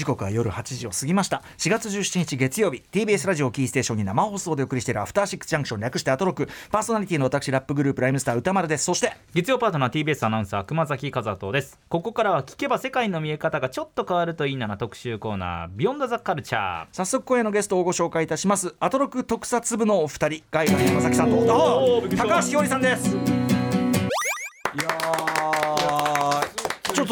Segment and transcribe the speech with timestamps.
[0.00, 1.42] 時刻は夜8時を過ぎました。
[1.58, 6.48] 4月17日月曜日 TBS ラジオキーステーションに生放送でお送りしているアフターシックスジャンクション略してアトロク。
[6.70, 8.84] パーソナリティの私ラップグループライムスター歌丸です。
[8.84, 11.78] そして月曜パートナー TBS アナウンサー熊崎和人です。
[11.90, 16.86] ここからは聞けば世界の見え方がちょっと変わるといいなな特集コーナービヨンドザカルチャー。
[16.92, 18.74] 早速今夜のゲストをご紹介いたします。
[18.80, 22.02] アトロク特撮部のお二人ガイガン山崎さんと。
[22.16, 23.39] 高橋ひよりさんです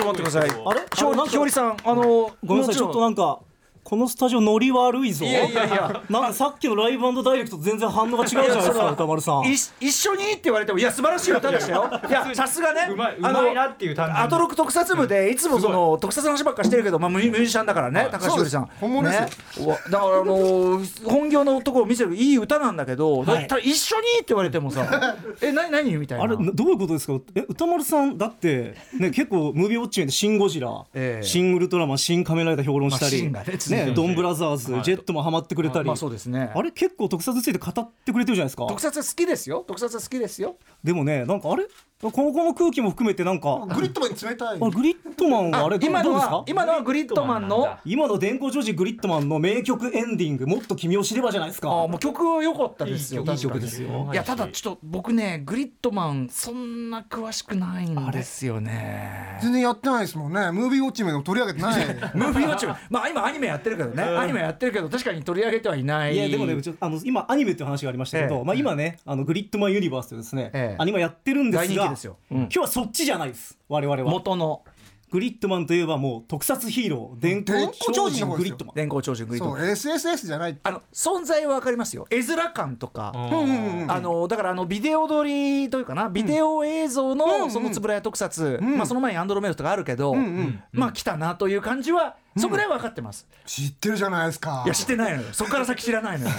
[0.01, 0.63] ょっと待ってください。
[0.65, 0.81] あれ？
[0.95, 2.03] ひょあなんかひよりさんあの
[2.45, 3.41] ごめんなさい、ちょっとなんか、
[3.89, 5.25] このスタジオノリ悪いぞ。
[5.25, 6.03] いやいやいや。
[6.11, 9.45] なんかさっきのライブダイレクトと全然反応が違うじゃないですか、歌丸さん。
[9.47, 11.89] い一緒にって言われてもいや素晴らしい歌でしたよ。
[12.07, 14.23] いやさすがねうまいうあのまいなっていう単純に。
[14.25, 18.69] アトロク特撮部でいつもその特撮の話ばっかしてるけどまあミュミュージシャンだからね高橋さん。
[18.79, 19.17] 本物で
[19.55, 19.67] すよ。
[19.69, 26.25] ねだからあのー本業のところを見せるいい歌なんだけどだただ一緒にって言われてもさ えな何みたいな？
[26.25, 27.15] あれなどういうことですか？
[27.35, 31.27] え歌丸さんだってね結構ムービーウォッチメンで「シン・ゴジラ」ええ。
[31.27, 33.93] シン・ウルトラマン」「シン・仮面ライダー」評論したり、ねね。
[33.93, 36.51] ドンブラザーズ」ジェットもハマってくれたり、まあそうですね。
[36.55, 38.67] あれ結構特撮について語ってくれてるじゃないですか。
[38.67, 39.65] 特撮好きですよ。
[39.67, 40.57] 特撮好きですよ。
[40.83, 41.67] でもねなんかあれ？
[42.01, 43.67] このこの空気も含めてなんか。
[43.75, 46.45] グリッドマンに冷たいあグリッドマンはあれど今のはどうですか？
[46.47, 47.77] 今のはグリッドマンの？
[47.85, 51.69] 今の電光ジョージグリッドマンの名曲エンディング「もっと君を知れば」じゃないですか。
[51.69, 53.25] あもう曲良かったですよ。
[53.27, 54.11] いい曲ですよ。
[54.13, 57.89] いやただちょっと僕ねグリッドマンそんな詳しくない。
[57.89, 64.03] んですよね全然やってないですもんねムービーウォッチメンでも取り上げてないムービーウォッチメンまあ今アニメやってるけどね。
[64.03, 66.15] アニメやってるけど確かに取り上げてはいない。
[66.15, 68.45] いやでもねちょあの今アニメっていう話がありましたけど、ええ。
[68.45, 70.83] まあ、今ねあのグリッドマンユニバースというですね、ええ。
[70.83, 72.17] アニメやってるんですが大人気ですよ。
[72.31, 72.39] うん。
[72.39, 73.59] 今日はそっちじゃないです。
[73.69, 74.11] 我々は。
[74.11, 74.63] 元の。
[75.11, 78.75] グリッドマンといえばもう特撮ヒーロー電光超超人グリッドマン。
[78.75, 79.77] 電光超人グリッドマン。
[79.77, 80.59] そう SSS じゃない。
[80.63, 82.07] あの存在は分かりますよ。
[82.11, 83.13] 絵面感とか。
[83.15, 83.23] うん。
[83.23, 86.11] うんうんあのだからあのビデオ撮りというかな。
[86.11, 90.63] ビデオ映像うんのうんその円谷特撮、んまあ、その前にアンドロメダとかあるけど、んうん。
[90.73, 94.63] まあ来たなという感じはそこらいは分かってます、知ってるじゃないですか。
[94.65, 95.29] いや知ってないのよ。
[95.33, 96.35] そこから先知らないのよ。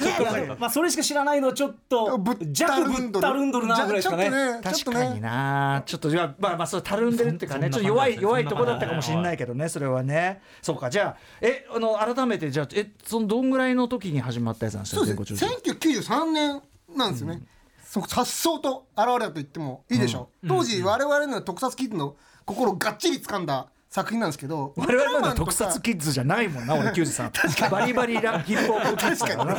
[0.58, 4.30] まあそれしか知らないのはちょっとぶった弱ぶったるんどるなぐらいですかね。
[4.30, 5.20] じゃちょっとねちょっと確かにね。
[5.20, 7.70] なちょっとまあまあそうたるんでるっていうかね。
[7.70, 10.42] ちょっと弱い弱いとこだったかもしれないけどねそれはね。
[10.62, 10.90] そうか。
[10.90, 15.50] じゃあえあの改めてじゃあえそのどんぐらいの時に始まったやつなんですかそうですね。
[15.64, 16.62] 1993年
[16.96, 17.42] なんですよね、
[17.84, 27.32] そうさっそうと現れたと言ってもいいでしょう、当時我々の特撮キッズの心をがっちり掴んだ作品なんですけど我々まだ特撮キッズじゃないもんな俺キュウジさん。
[27.70, 29.56] バリバリラヒップホップキッズだな。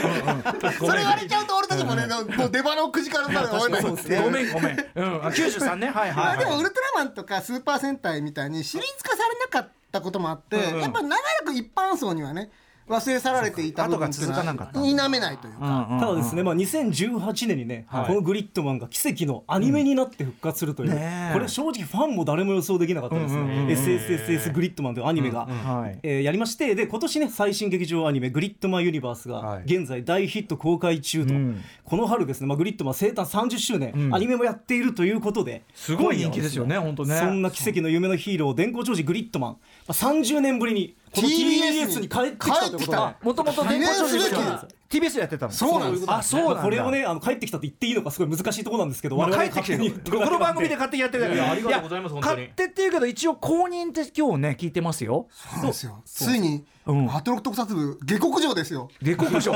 [0.73, 3.93] それ言われちゃうと俺たちもねもう出花をくじからなる終わらない。
[3.93, 5.87] んで ごめんごめん、うん、あ93ね。
[5.87, 12.51] はいはい、はい、まあでもウルトラマンとかスーパー戦隊みたいにシリーズ化されなかったこともあって、やっぱり長らく一般層にはね
[12.87, 14.79] 忘れ去られていた部分っていうの後が続かなかった。
[14.79, 18.07] は否めないというか、ただですね、まあ、2018年にね、はい。
[18.07, 21.33] このグリッドマンが奇跡のアニメになって復活するという、ねえ。
[21.33, 25.99] これ正直ファンも誰も予想できなかったですね、SSSS グリッドマンというアニメが、はい。
[26.03, 29.63] えーやりましてで今年ね最新劇場アニメ「グリッドマンユニバース」がはい。
[29.65, 31.61] 現在大ヒット公開中と、うん。
[31.83, 34.15] この春ですね、まあ、グリッドマン生誕30周年、ん。
[34.15, 37.17] アニメもやっているということですごい人気ですよね本当ね。
[37.17, 39.57] そんな奇跡の夢のヒーロー電光長寿グリッドマン、ま
[39.89, 42.77] あ、30年ぶりに TBS に帰ってきたということで。
[42.77, 43.15] 帰ってきた。
[43.21, 45.51] もともと電光超人記念すべきは TBS でやってたの。
[45.51, 46.05] そうなんです。
[46.07, 49.77] あそうなんこれをねあの帰ってきたと言っていいのかすごい難しいところなんですけど、まあ、帰ってきて
[50.11, 52.47] この番組で勝手にやってるだけいやありがとうございますや本当に。
[52.47, 55.27] 勝手っていうけど一応公認って今日ね聞いてますよ。
[55.61, 56.01] そうですよ。
[56.05, 57.15] ついに、うん。
[57.15, 58.89] アトロク特撮部下克上ですよ。
[59.01, 59.53] 下克上。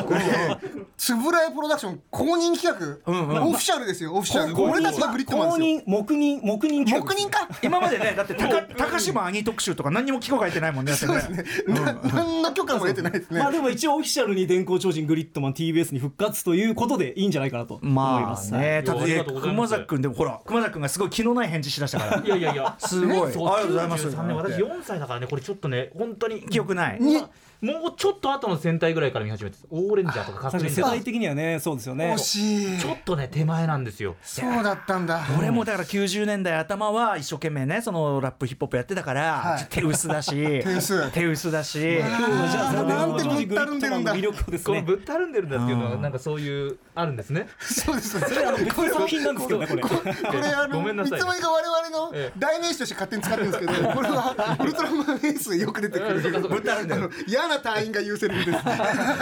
[0.97, 3.43] つぶらやプロダクション公認企画、んうん。
[3.49, 4.53] オフィシャルですよオフィシャル。
[4.53, 5.81] 公認俺たちがグリッドマンですよ。
[5.81, 7.47] 公認黙認黙認企画黙認か。
[7.61, 11.43] 今までねだって高高島兄特集とか何にも聞こえてないもんねだってね。
[11.67, 18.53] な何の許可も得てないですね、まあでも一応オフィシャルに電光超人グリッドマン TBS に復活ということでいいんじゃないかなと思います。
[18.53, 19.55] ねただいやありがとうござい。
[19.55, 22.23] ます熊崎君でもほら熊崎君がすごい気のない返事しだしたから。
[22.23, 22.75] いやいやいや。
[22.79, 23.15] すごい。
[23.15, 24.07] ありがとうございます。
[24.07, 26.41] 93年私4歳だからねこれちょっとね本当に。
[26.43, 26.99] 記憶ない。
[26.99, 27.21] に
[27.61, 30.89] もうちょっと後の戦隊ぐらいから見始めてオーレンジャーとかカッ確かに世プレンジャー。
[30.91, 32.13] 代的にはねそうですよね。
[32.13, 32.17] 惜。
[32.19, 32.79] しい。
[32.79, 34.15] ちょっとね手前なんですよ。
[34.21, 35.21] そうだったんだ。
[35.37, 39.67] 俺もだから90年代頭は一生懸命ねそのラップヒップホップやってたから、はい。
[39.69, 40.31] 手薄だし
[40.63, 41.11] 手薄。
[41.11, 41.79] 手薄だし。
[41.79, 47.47] じゃなんて電光超人グリぶったるんでるんだ魅力ぶったるんでるんだっていうのはなんかそういうあるんですね。
[47.59, 48.19] そうです。
[48.19, 49.81] それあの別の作品なんですけどねこれ。
[49.81, 49.89] こ
[50.33, 52.39] れあのごめんなさいいつもが我々のええ。
[52.39, 56.21] 代名詞として勝手に使ってるんですけどこれはウルトラマンエースよく出てくる。
[56.47, 57.09] ぶったるんだよ。
[57.27, 58.63] 嫌な隊員が言うセリフです。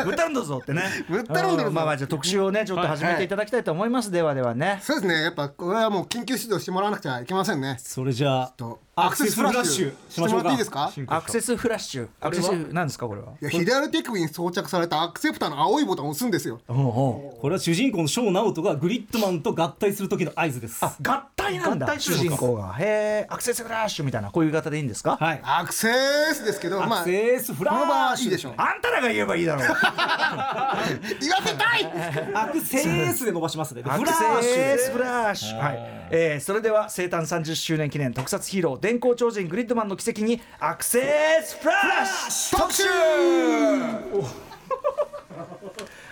[0.06, 0.83] ぶったるんだぞってね。
[1.09, 4.79] ぶったるんだぞうまあまあじゃあ特集をねちょっと始めていただきたいと思います、ではではね。
[4.83, 5.24] そうですね。
[5.24, 7.77] やっぱこれはもう緊急指導してもらわなくちゃいけませんね。
[7.79, 10.91] それじゃあとアクセスフラッシュしてもらっていいですか。
[11.07, 12.07] アクセスフラッシュ。
[12.19, 13.33] アクセスなんですかこれは？
[13.41, 16.59] いや左手首に装着されたアクセプターの青いボタンを押すんですよ。
[16.68, 17.41] おうおう。
[17.41, 20.83] これは主人公のショーナオトがグリッドマンと合体する時の合図です。
[20.83, 21.99] 合体体なんだ。
[21.99, 22.75] 主人公が。
[22.79, 25.41] へえアクセスフラッシュみたいなこういう方でいいんですか、はい。
[25.44, 25.88] アクセ
[26.33, 28.29] スですけどまあアクセスフラッシュ。
[28.29, 28.53] でしょう。
[28.57, 29.67] あんたらが言えばいいだろう。
[31.19, 31.85] 言わせたい。
[32.33, 33.83] アクセスで伸ばしますね。
[33.83, 34.53] で アクフラッシュ。
[34.53, 35.77] セスフラッシュ、はい。
[36.09, 41.01] えー、それでは生誕30周年記念特撮ヒーロー電光超人グリッドマンの奇跡にアクセ
[41.44, 42.59] スフラッシュ。
[42.59, 42.83] 特集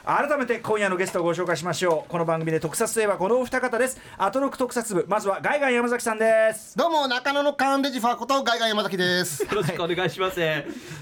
[0.05, 2.09] 改めて今夜のゲストをご紹介しましょう。
[2.11, 3.99] この番組で特撮といえばこのお二方です。
[4.19, 6.77] アトロク特撮部まずはガイガン山崎さんです。
[6.77, 9.41] どうも中野のカーンデジファーことガイガン山崎です。
[9.49, 10.39] よろしくお願いします。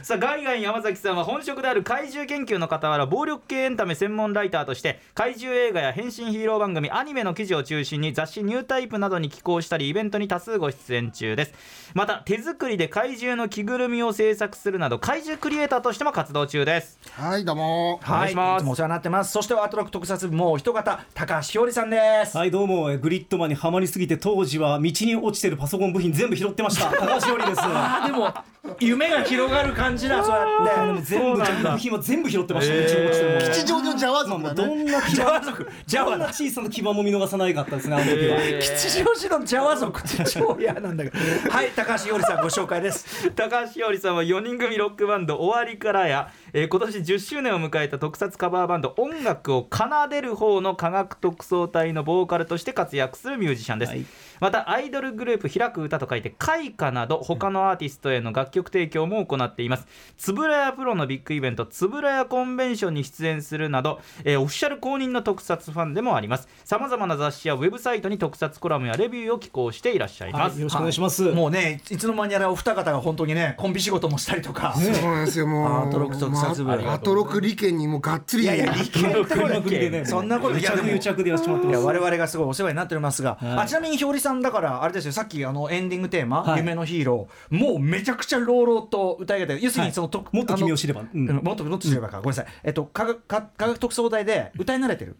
[0.03, 11.53] さあ、ガイガン山崎さんは本職である怪獣研究の傍ら、暴力系エンタメ専門ライターとして、怪獣映画や変身ヒーロー番組、アニメの記事を中心に雑誌ニュータイプなどに寄稿したり、イベントに多数ご出演中です。
[11.93, 16.97] また、手作りで怪獣の着ぐるみを制作するなど、怪獣クリエイターとしても活動中です。
[17.11, 17.95] はいどうも。
[17.95, 18.63] お願いします。
[18.63, 19.31] つもお世話になってます。
[19.31, 22.91] そしてアトロク特撮部もう一方高橋ひよりさんです、はいどうも。
[22.91, 26.91] えグリッドマンにはまりすぎて当時は道に落ちてるパソコン部品全部拾ってました。
[26.91, 27.61] 高橋よりです。
[28.05, 28.33] でも
[28.79, 30.23] 夢が広がる感じだ。
[30.23, 31.01] そうやって。
[31.03, 31.45] 全部部
[31.77, 34.55] 品は全部拾ってました、道に落ちてるもの吉祥寺のジャワ族だね。
[34.55, 38.61] どんな牙ジャワ族ジャどワな小さな牙も見逃さないかったですねあの時は、えー。
[38.61, 41.17] 吉祥寺のジャワ族って超嫌なんだけど。
[41.49, 43.29] はい高橋ひよりさんご紹介です。
[43.31, 54.05] 高橋ひよりさんは4人組ロックバンド終わりからや、えー今年10周年を迎えた特撮カバーバンド音楽を奏でる方の科学特捜隊のボーカルとして活躍するミュージシャンです、はい
[54.39, 59.87] またアイドルグループ開く歌と書いて開花など他のアーティストへの楽曲提供も行っています。
[60.17, 66.47] つぶらやプロのビッグイベントつぶらやコンベンションに出演するなど、えーオフィシャル公認の特撮ファンでもあります。
[66.65, 78.43] さまざまな雑誌やウェブサイトに特撮コラムやレビューを寄稿していらっしゃいます、はい、よろしくお願いします、もうねいつの間にやらお二方が本当にねコンビ仕事もしたりとか、そうなんですよもうアトロク特撮部まあアトロク利権にもがっつり。
[78.43, 83.57] いやいや利権ってこれ国でねそんなこと癒着癒着でやらせてもらっていやます我々がすごいお世話になっておりますが、はい。
[83.59, 86.57] あちなみにひょうりさんだからあれですよさっきあのエンディングテーマ「はい。
[86.59, 89.63] 夢のヒーロー」もうめちゃくちゃ朗々と歌い上げて。
[89.63, 91.03] 要するにその、ともっと君を知れば。
[91.13, 91.27] うん。
[91.27, 92.45] もっともっと知ればか、ごめんなさい。
[92.63, 95.17] えっと科学科科学特捜隊で歌い慣れてる？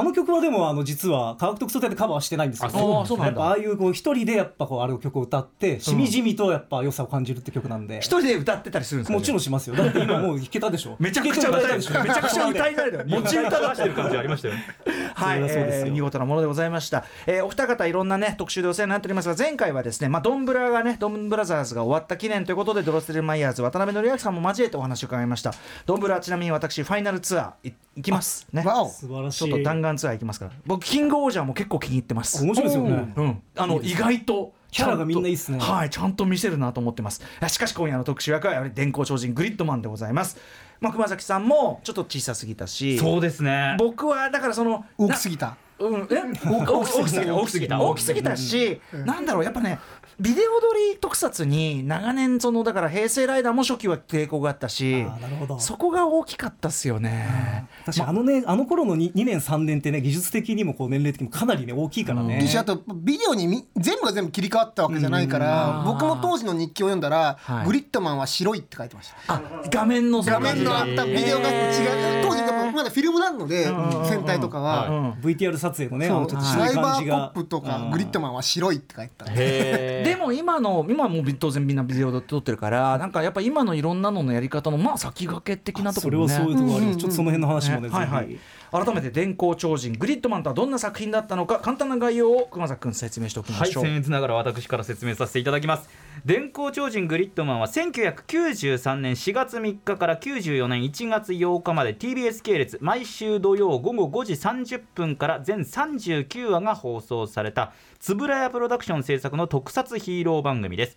[0.00, 2.68] あの曲はでもあの実は科学特捜隊でカバーしてないんですよ。
[2.68, 3.42] あそうそうなんだ。
[3.42, 9.76] ああいうこう一人でやっぱこうある曲を歌ってしみじみとやっぱ良さを感じるって曲なんで、一人で歌ってたりするんですか、もちろんしますよ。
[9.76, 10.96] だって今もう弾けたでしょ。
[10.98, 12.02] めちゃくちゃ歌い弾けたでしょ。
[12.02, 13.04] めちゃくちゃ歌い慣れてる。
[13.06, 14.64] 持ち歌だ出してる感じありましたよね。
[15.14, 15.80] はい、それはそうです。
[15.80, 25.52] よえー見事なものでございました、えーお二方いろんなね特集でお世話になっておりますが前回はですねまあドンブラがねドンブラザーズが終わった記念ということでドロステルマイヤーズ渡辺則明さんも交えてお話を伺いました。
[25.86, 28.62] ドンブラちなみに私ファイナルツアーい行きますね。
[28.62, 29.38] 素晴らしい。
[29.44, 30.52] ちょっと弾丸ツアー行きますから。
[30.66, 32.44] 僕キングオージャーも結構気に入ってます。
[32.44, 33.12] 面白いですよね。
[33.16, 35.58] うん、あの意外とキャラがみんないいっすね。
[35.58, 37.22] とはいちゃんと見せるなと思ってます。
[37.48, 40.38] しかし今夜の特集役はやはり電光超人グリッドマンでございます。
[40.80, 42.98] まあ熊崎さんもちょっと小さすぎたし。
[42.98, 43.76] そうですね。
[43.78, 46.22] 僕はだからその大きすぎたうん、え？
[46.46, 47.34] 大きすぎた。
[47.34, 47.80] 大きすぎた。
[47.80, 48.36] 大きすぎた。
[48.36, 49.78] し、なんだろうやっぱね
[50.18, 55.58] ビデオ撮り特撮に長年そのだから平成ライダーも初期は抵抗があったしあーなるほど。
[55.58, 57.66] そこが大きかったっすよね。
[57.86, 67.66] 確かにあのねあの頃の 2, 2年3年ってね技術的にもこう年齢的にもかなりね大きいからね、でしあとビデオにみ全部が全部切り替わったわけじゃないから僕も当時の日記を読んだらはい。
[67.66, 69.34] グリッドマンは白いって書いてました。
[69.34, 72.24] あ画面のそ画面のあったビデオが違う。
[72.24, 72.40] 当時
[72.72, 73.66] まだフィルムなので
[74.04, 74.88] 戦隊とかは。
[74.88, 75.10] うん。
[75.20, 86.34] VTR 撮影のねあそうのちょっと白いサイバーポ感じがップとかグリッドマンは白いって書いてたへ でも今の今もう当然みんなビデオで撮ってるからなんかやっぱ今のいろんなののやり方のまあ先駆け的なところもね。
[86.34, 88.38] それはそういうところあります、ちょっとその辺の話もね、ねはいはい
[88.72, 93.84] 改めて電光超人グリッドマンとはどんな作品だったのか簡単な概要を熊崎君説明しておきま、しょう。
[93.84, 95.88] 僭越ながら私から説明させていただきます
[96.24, 107.72] 電光超人グリッドマンは1993年4月3日から94年1月8日まで TBS 系列毎週土曜午後5時30分から全39話が放送された
[108.08, 110.96] 円谷プロダクション制作の特撮ヒーロー番組です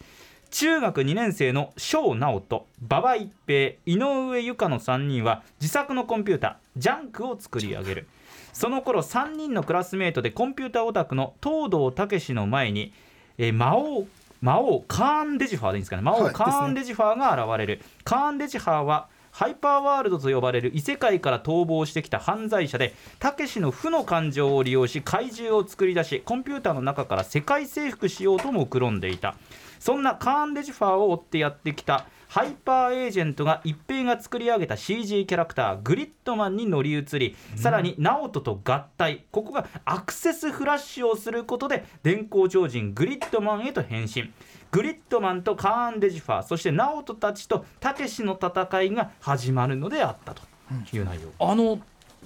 [0.53, 8.07] 中学2年生の翔直人馬場一平井上由香の3人は自作のコンピュータジャンクを作り上げる。
[8.53, 12.93] その頃3人のクラスメートでコンピューターオタクの東堂武の前に、
[13.39, 14.05] えー魔王
[14.41, 16.03] 魔王カーン・デジファーでいいんですかね。
[16.03, 29.35] 魔王はいカーン・デジファーが現れる、カーン・デジファーはハイパーワールドと呼ばれる異世界から逃亡してきた犯罪者でたけしの負の感情を利用し怪獣を作り出しコンピューターの中から世界征服しようともくろんでいた
[29.83, 39.25] そんなカーン・デジファーを追ってやってきたハイパーエージェントが一平が作り上げた CG キャラクターグリッドマンに乗り移りさらにナオトと合体。
[39.29, 44.31] ここがアクセスフラッシュをすることで電光超人グリッドマンへと変身。
[44.71, 50.43] グリッドマンとカーン・デジファーそしてナオトたちとたけしの戦いが始まるのであったと
[50.93, 51.45] いう内容。
[51.45, 51.77] あの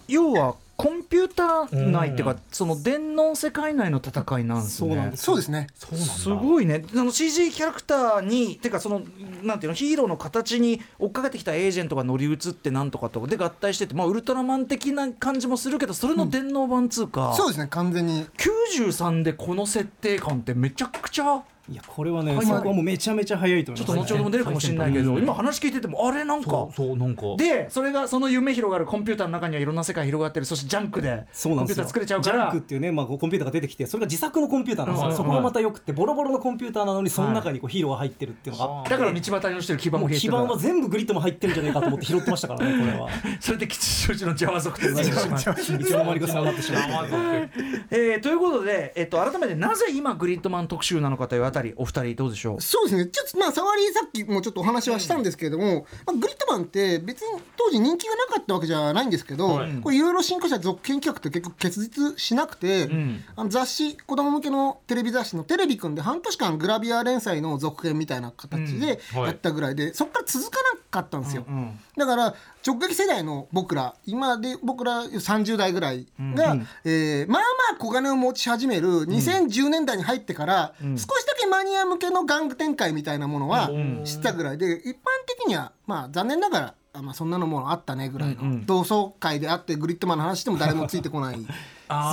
[0.08, 4.90] 要はコンピューター内っていうか、その電脳世界内の戦いなんですね。
[4.90, 5.24] そうなんです。
[5.24, 5.68] そうですね。
[5.76, 6.86] すごいね。
[6.96, 9.02] あの CG キャラクターにてかその
[9.42, 17.68] なんていうのヒーローの形に追っかけてきたエージェントが乗り移ってなんとかとかで合体してて、まあ、ウルトラマン的な感じもするけどそれの電脳版つうか、そうですね。
[17.72, 18.28] 完全に。
[18.38, 22.46] 93でこの設定感ってめちゃくちゃいやこれはねはい。
[22.46, 23.94] そこはもうめちゃめちゃ早いと思います。
[23.94, 27.22] ちょっと後ほども出るかもしれないけど、今話聞いててもあれなんかそうそうなんか。
[27.38, 31.84] でそれがその夢広がるコンピューターの中にはいろんな世界広がってるそしてジャンクでそうなんですよ。
[31.84, 38.90] コンピューター作れちゃうかジャンらクっていうね、まあ、コンピューターが出てきてそれが自作のコンピューターなんですよ、うんそこがまたよくてボロボロのコンピューターなのにその中にこうヒーローが入ってるっていうのがあって。
[38.92, 43.10] だから道端に落ちてる基盤も基盤は全部グリッドも入ってるんじゃないかと思って拾ってましたからねこれは。
[43.40, 45.82] それで吉祥寺のジャワ族と言われてしまう。
[45.82, 47.14] いつの間にかそうなってしまって
[47.90, 52.62] えーということで、えっと、改めてなぜ今グリッドマン特集なのかというあたりお二人どうでしょう？
[52.62, 53.06] そうですね。
[53.08, 63.24] ちょっとまあ触りさっきもちょっとお話はしたんですけれども、まあ、グリッドマンって別に当時人気がなかったわけじゃないんですけど、はいこれいろいろ進化した続編企画って結構結実しなくて、ん。
[63.36, 69.20] あの雑誌子供向けのテレビ雑誌の「テレビくん」で半年間グラビア連載の続編みたいな形でうん。
[69.20, 69.28] はい。
[69.30, 71.46] やったぐらいで、そこから続かなかったんですよ。
[71.48, 72.36] うんだから
[72.66, 83.70] 直撃世代の僕ら今で僕ら30代ぐらいが、えーまあまあ小金を持ち始める2010年代に入ってから、少しだけマニア向けの玩具展開みたいなものは
[84.04, 84.58] 知ったぐらい。
[84.58, 91.46] で一般的にはまあ残念ながらあまあそんなのものあったねぐらいの、同窓会であってグリッドマンの話しても誰もついてこないぐ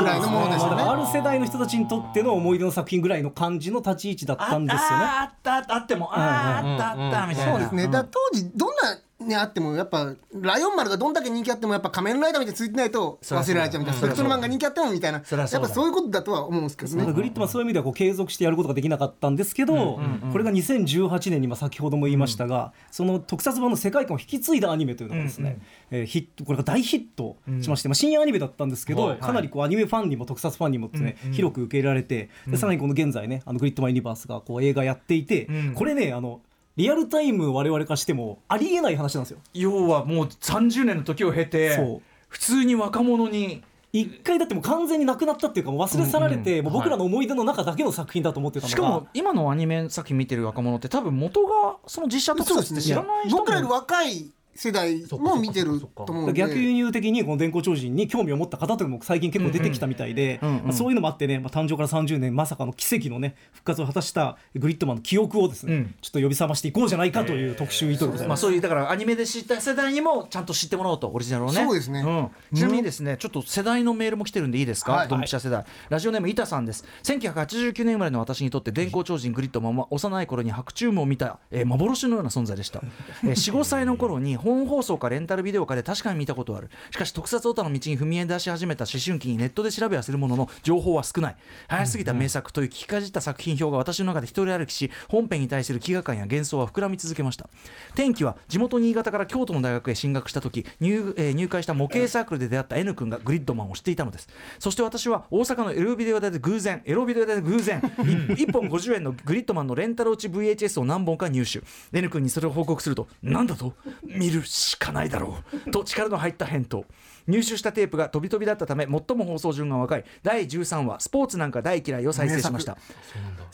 [0.04, 0.82] らいのものですよね。
[0.82, 4.86] ある世代の人たちにとっての思い出の作品ぐらいの感じの立ち位置だったんですよね。
[4.90, 7.52] あったあったあってもあったあったみたいな。
[7.52, 14.00] そうですね、だ当時どんなねあってもやっぱライオン丸がどんだけ人気あってもやっぱ仮面ライダーみたいについてないと忘れられちゃうみたいな。
[14.00, 17.12] そうだその漫画人気あってもみたいなやっぱそういうことだとは思うんですけどね。
[17.12, 20.00] グリッドマンそういう意味ではこう継続してやることができなかったんですけど、
[20.32, 25.58] これが2018年にまあ先ほども言いましたが、その特撮版の世界観を引き継いだアニメというのがですね、
[25.90, 35.74] えーヒットこれが大ヒットしまして、まあ、深夜アニメだったんですけど、はいかなりこうアニメファンにも特撮ファンにもですね、広く受け入れられてでさらにこの現在ねあのグリッドマンユニバースがこう映画やっていて、ん。
[35.74, 36.40] これねあの
[36.76, 39.38] リアルタイム我々化してもありえない話なんですよ。
[39.54, 43.62] 要はもう30年の時を経て普通に若者に。
[43.96, 48.70] 一回だってもう完全になくなったっていうかもう忘れ去られて、もう僕らの思い出の中だけの作品だと思ってたのが。
[48.70, 56.32] しかも今のアニメ作品見てる若者って多分元がその実写特撮って知らない人も僕らより若い世代も見てると思うんで。
[56.32, 65.94] 逆輸入的にこの電光超人に興味を持った方というのも最近結構出てきたみたいで、まあそういうのもあってね、まあ、誕生から30年まさかの奇跡のね復活を果たしたグリッドマンの記憶をですね、うん。
[66.00, 68.42] ちょっと呼び覚ましていこうじゃないかという特集意図でございまあ、ます。
[68.42, 71.64] そういうだからアニメで知った世代にもちゃんと知ってもらおうとオリジナルをね。
[71.64, 72.02] そうですね。
[72.02, 72.30] ん。
[72.54, 75.08] ちなみにですねちょっと世代のメールも来てるんでいいですか、はい。
[75.08, 75.64] ドンピシャ世代。
[75.88, 76.84] ラジオネーム板さんです。
[77.02, 82.80] 1989年生まれの私にとって電光超人グリッドマンは幼い頃に白昼夢を見た、えー幻のような存在でした、
[83.24, 86.68] えー、45歳の頃に本放送かレンタルビデオかで確かに見たことある。
[86.90, 91.36] しかし特撮オタの道に踏み出し始めた思春期にネットで調べはするものの情報は少ない。
[91.68, 97.48] 早すぎた名作という聞きかじった作品表が私の中で一人歩きし本編に対する飢餓感や幻想は膨らみ続けました。
[97.94, 104.28] 転機は地元新潟から京都の大学へ進学した時入,、えー入会した模型サークルで出会った N 君がグリッドマンを知っていたのです。
[104.58, 111.62] そして私は大阪のエロビデオ屋で偶然エロビデオ屋で偶然 1, 本50円のグリッドマンのレンタル落ち VHS を何本か入手。
[111.96, 113.74] N 君にそれを報告すると何だと？
[114.04, 115.70] 見るしかないだろう。
[115.70, 116.84] と力の入った返答。
[117.26, 120.04] 入手したテープが飛び飛びだったため最も放送順が若い。
[120.22, 122.76] 第13話「スポーツなんか大嫌い」を再生しました。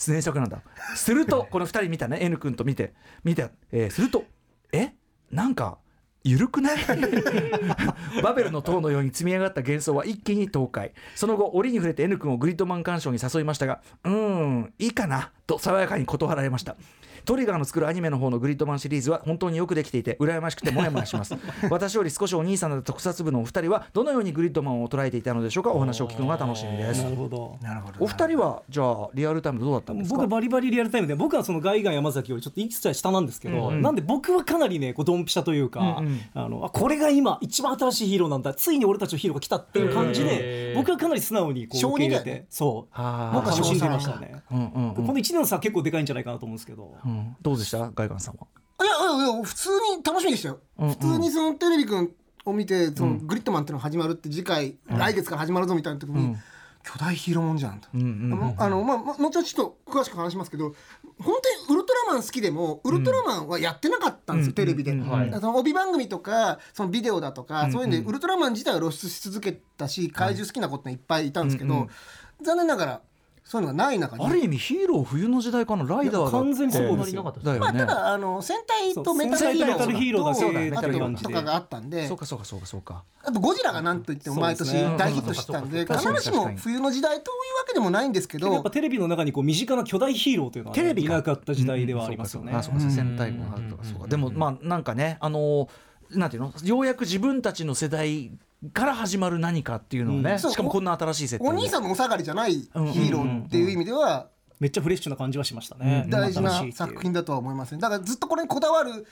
[0.08, 0.62] 名作なんだ。
[0.96, 2.18] すると この2人見たね。
[2.20, 2.92] N 君と見て。
[3.24, 4.24] 見て、えーすると
[4.72, 4.92] え？
[5.30, 5.78] なんか
[6.24, 6.76] 緩くない？
[8.22, 10.90] バベルの塔のように積み上がった幻想は一気に倒壊。
[11.14, 15.30] その後折に触れて N 君をグリッドマン鑑賞に誘いましたがうーんいいかな？
[15.46, 16.76] と爽やかに断られました
[17.24, 21.34] トリガーの作るアニメの方のグリッドマンシリーズは本当によくできていて羨ましくてモヤモヤします。
[21.70, 27.02] 私より少しお兄さんだった特撮部のお二人はどのようにグリッドマンを捉えていたのでしょうかお話を聞くのが楽しみです。
[27.04, 27.56] なるほど。
[27.62, 27.94] なるほど。
[28.04, 30.16] お二人はじゃあリアルタイムどうだったんですか？
[30.16, 33.82] 僕はバリバリリアルタイムで僕はそのガイガン山崎よりちょっといくつか下なんですけど、うん。
[33.82, 36.20] なんで僕はかなりねこうドンピシャというか、うんうん。
[36.34, 38.54] あのあこれが今一番新しいヒーローなんだ。
[38.54, 40.76] ついに俺たちのヒーローが来たっていう感じへでー。
[40.76, 42.94] 僕はかなり素直にこう小受け入れて、そう。
[42.94, 44.42] 僕は楽しんでましたね。
[44.50, 44.94] うんうんうん。
[44.94, 47.09] この1年の差は結構でかいんじゃないかなと思うんですけど、うん
[47.42, 47.90] どうでした？
[47.90, 48.46] ガイガンさんは。
[48.82, 50.94] いやいやいや普通に楽しみでしたよ、うんうん。
[50.94, 52.10] 普通にそのテレビくん
[52.46, 56.36] を見てそのグリッドマンっていうのが始まるって次回、来月から始まるぞみたいな時に、
[56.82, 58.54] 巨大ヒーローもんじゃんと、うんうんうん。
[58.56, 60.74] あのまあまあ後々ちょっと詳しく話しますけど
[61.18, 61.34] 本
[61.68, 65.02] 当にウルトラマン好きでもウルトラマンはやってなかったんですよ、テレビで、うん。
[65.02, 65.26] うんはい。
[65.26, 71.88] だからその帯番組とかそのビデオだとか、そういうんでウルトラマン自体は露出し続けたし怪獣好きな子っていっぱいいたんですけど、うんうん。
[72.42, 73.00] 残念ながら
[73.50, 77.34] そういうのがない中にある意味ヒーロー冬の時代かなライダーだって完全にそうですよ。
[77.42, 82.06] だよね、まあただあの戦隊とメタルヒーローとメタルヒーローとかがあったんで。
[82.06, 83.02] そうかそうかそうかそうか。
[83.24, 88.52] あとゴジラがなんといっても毎年大ヒットしてたんでうん必ずしも冬の時代というわけでもないんですけど。
[88.52, 92.52] やっぱテレビの中にこう身近な巨大ヒーローというのはね、テレビなかった時代ではありますよね。
[92.52, 92.80] うかそうか。
[92.88, 93.82] 戦隊もあるとか。
[93.82, 94.06] そうか。
[94.06, 95.68] でもまあなんかねあの
[96.10, 96.52] なんていうの？
[96.62, 98.30] ようやく自分たちの世代
[98.72, 100.38] から始まる何かっていうのをね、うん。
[100.38, 100.52] そう。
[100.52, 101.50] しかもこんな新しい設定で。
[101.50, 106.06] お兄さんのお下がりじゃないヒーローっていう意味ではめっちゃフレッシュな感じはしましたね。
[106.08, 107.80] 大事な作品だとは思いますね。
[107.80, 109.06] だからずっとこれにこだわる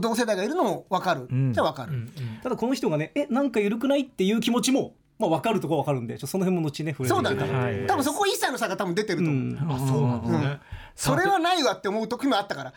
[0.00, 1.28] 同世代がいるのも分かる。
[1.32, 1.52] ん。
[1.52, 2.08] じゃ分かる、
[2.42, 9.72] ただこの人がね、えなんか緩くないっていう気持ちもまあ分かるとこは分かるんで、ちょっとその辺も後ね触れてそうだいけたらね、多分そこ一切の差が多分出てると思う、うん。
[9.72, 10.60] あそうなんですね、
[10.98, 12.72] それはないわって思う時もあったから。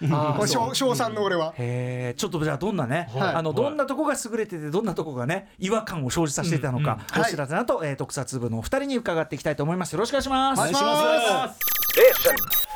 [0.48, 3.36] 小小3の俺は、へえちょっとじゃあどんなね、はい。
[3.36, 7.20] あのどんなとこが優れててどんなとこがね違和感を生じさせていたのか、うん。
[7.20, 9.94] うんお知らせなと、えー特撮部のお二人に伺っていきたいと思います。
[9.94, 12.71] よろしくお願いします、お願いします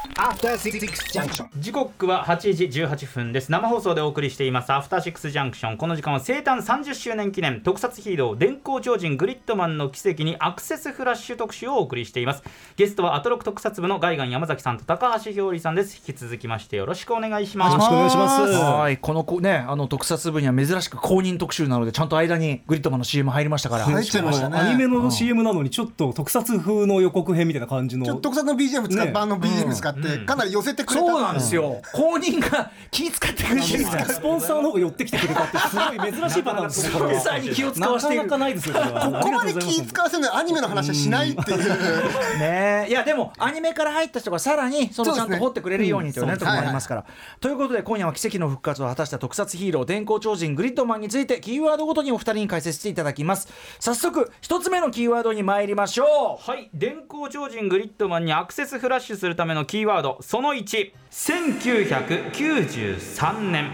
[1.58, 3.52] 時刻は8時18分です。
[3.52, 4.72] 生放送でお送りしています。
[4.72, 7.62] アフターシックスジャンクションこの時間は生誕30周年記念。
[7.62, 12.44] 特撮ヒーロー電光超人グリッドマンの奇跡にアクセスフラッシュ特集をお送りしています。
[12.76, 15.98] ゲストはアトロク特撮部のガイガン山崎さんと高橋ひょうりさんです。
[15.98, 17.74] 引き続きましてよろしくお願いします。
[17.74, 18.54] よろしくお願いします。
[18.54, 18.98] はい。
[18.98, 24.58] このこねあの特撮部には珍しく公認特集なのでちゃんと間にグリッドマンの CM 入りましたから、入っちゃいましたね。
[24.60, 28.06] アニメの CM なのにちょっと特撮風の予告編みたいな感じの。
[28.06, 31.06] ちょっと特撮の BGM 使って、ね版の BGM 使って、かなり寄せてくれた。
[31.08, 31.82] そうなんですよ。
[31.94, 41.60] 公認が気使ってくれてるんですスポンサーの方が寄ってきてくれたってすごい珍しいパターンですスポンサーに気を使わせてなかなかないですよこここまで気使わせるのにアニメの話はしないっていう。
[42.40, 42.86] ね。
[42.88, 47.06] えいやでもアニメから入った人がさらにそのちゃんと掘ってくれるようにというねうんところもありますから、
[47.40, 53.48] ということで今夜は奇跡の復活を果たした特撮ヒーロー電光超人グリッドマンについてキーワードごとにお二人に解説していただきます。
[53.80, 56.70] 早速一つ目のキーワードに参りましょうはい。
[56.74, 63.70] 電光超人グリッドマンにアクセスフラッシュするためのキーワードその11993年。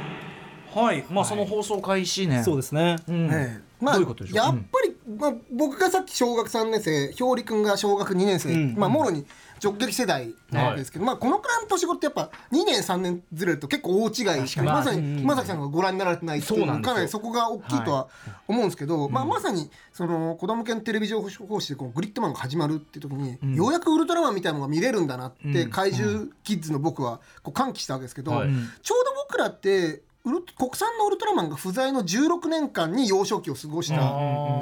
[0.74, 1.04] はい。
[1.10, 2.98] まあその放送開始ねそうですね。
[3.08, 3.26] うん。
[3.32, 3.62] ええ。
[3.84, 4.46] まあ、どういうことでしょう？
[4.46, 8.76] やっぱり、まあ、僕がさっき小学3年生ひょうりくんが小学2年生、うん。
[8.78, 9.26] まあもろに
[9.64, 18.08] 直撃世代なわけですけど、まあ、このくらいの年頃ってやっぱ2年3年ずれると結構大違いまさに今崎さんがご覧になられてないっていうのはかなりそこが大きいとは
[18.48, 28.50] 思うんですけど、まあ、まさにその子供向けのテレビ情報誌でこうグリッドマンが始まるっていう時に、ようやくウルトラマンみたいなのが見れるんだなって、怪獣キッズの僕はこう歓喜したわけですけど、はい。
[28.82, 30.42] ちょうど僕らって国
[30.76, 33.96] 産のウルトラマンが不在の16年間に幼少期を過ごした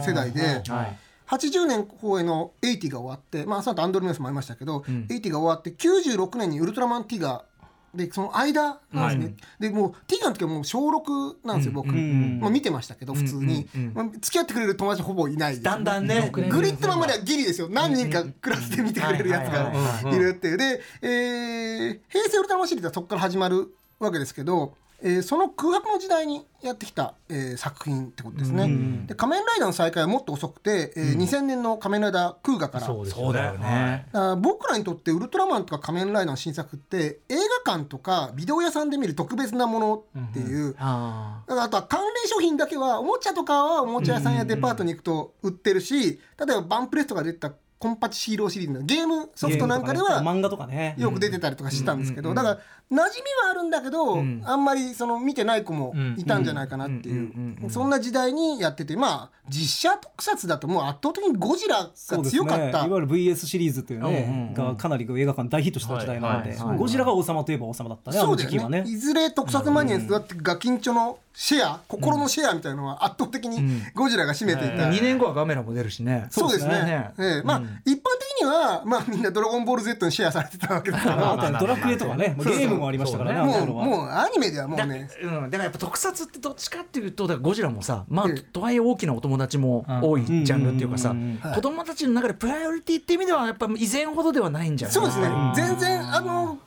[0.01, 0.97] 世代で、はい
[1.29, 7.45] 80年放映の「80」が終わって、まあ、その後アンドロメスもありましたけど、80が終わって96年にウルトラマンティガ
[7.93, 12.39] でその間なんですね、でもうティガの時はもう小6なんですよ、僕、ん。
[12.39, 16.29] まあ、見てましたけど普通に、まあ、付き合ってくれる友達ほぼいないだんだんね。
[16.31, 17.67] グリッドマンまではギリですよ。
[17.69, 20.57] 何人かクラスで見てくれるやつがいるっていう。
[20.57, 29.05] で、えー平成ウルトラマンシリーズはそこから始まるわけですけど、えーその空白の時代にやってきた、えー作品ってことですね。
[29.07, 32.85] で仮面ライダーの再開はもっと遅くて、えー2000年の仮面ライダークーガから。
[32.88, 34.07] そうだよね。
[34.12, 37.35] ら僕らにとってウルトラマンとか仮面ライダーの新作って映
[37.65, 50.95] 画館とかビデオ屋さんで見る特別なものっていう、あだからあとは関連商品だけはおもちゃとかはおもちゃ屋さんやデパートに行くと売ってるし例えばバンプレスとかで出たコンパチヒーローシリーズのゲームソフトなんかでは漫画とかね。
[50.97, 52.59] よく出てたりとかしたんですけど、だから
[52.91, 57.69] 馴染みはあるんだけど、あんまりその見てない子もいたんじゃないかなっていう。
[57.69, 62.86] そんな時代にやっててまあ実写特撮だともう圧倒的にゴジラが強かった。
[62.86, 68.82] いわゆる VS シリーズというね、がかなり映画館大ヒットした時代なので、はいはいゴジラが王様といえば王様だったねあそうだよの時期はね。
[68.82, 76.28] ねいずれ特撮マニアに育ってガキンチョのシェア心のシェアみたいなのは圧倒的にゴジラが占めていた、2年後はガメラも出るしね。
[76.32, 76.84] そうですね。
[76.84, 77.12] ね。
[77.19, 77.41] ええ。
[77.43, 78.18] まあ、一般
[78.49, 83.67] は、まあ、みんな「ドラゴンボール Z」にシェアされてたわけですか あらとはドラクエとかね、ゲームもありましたからね、もう。
[83.67, 85.09] もうアニメではもうね。
[85.23, 94.93] うん、だからやっぱ特撮ってどっちかっていうとだからゴジラもさまあええとはいえ大きなお友達も多いジャンルっていうかさうんうんうん子供たちの中でプライオリティっていう意味ではやっぱ以前ほどではないんじゃない？
[94.93, 95.29] そうですね。
[95.55, 96.57] 全然あの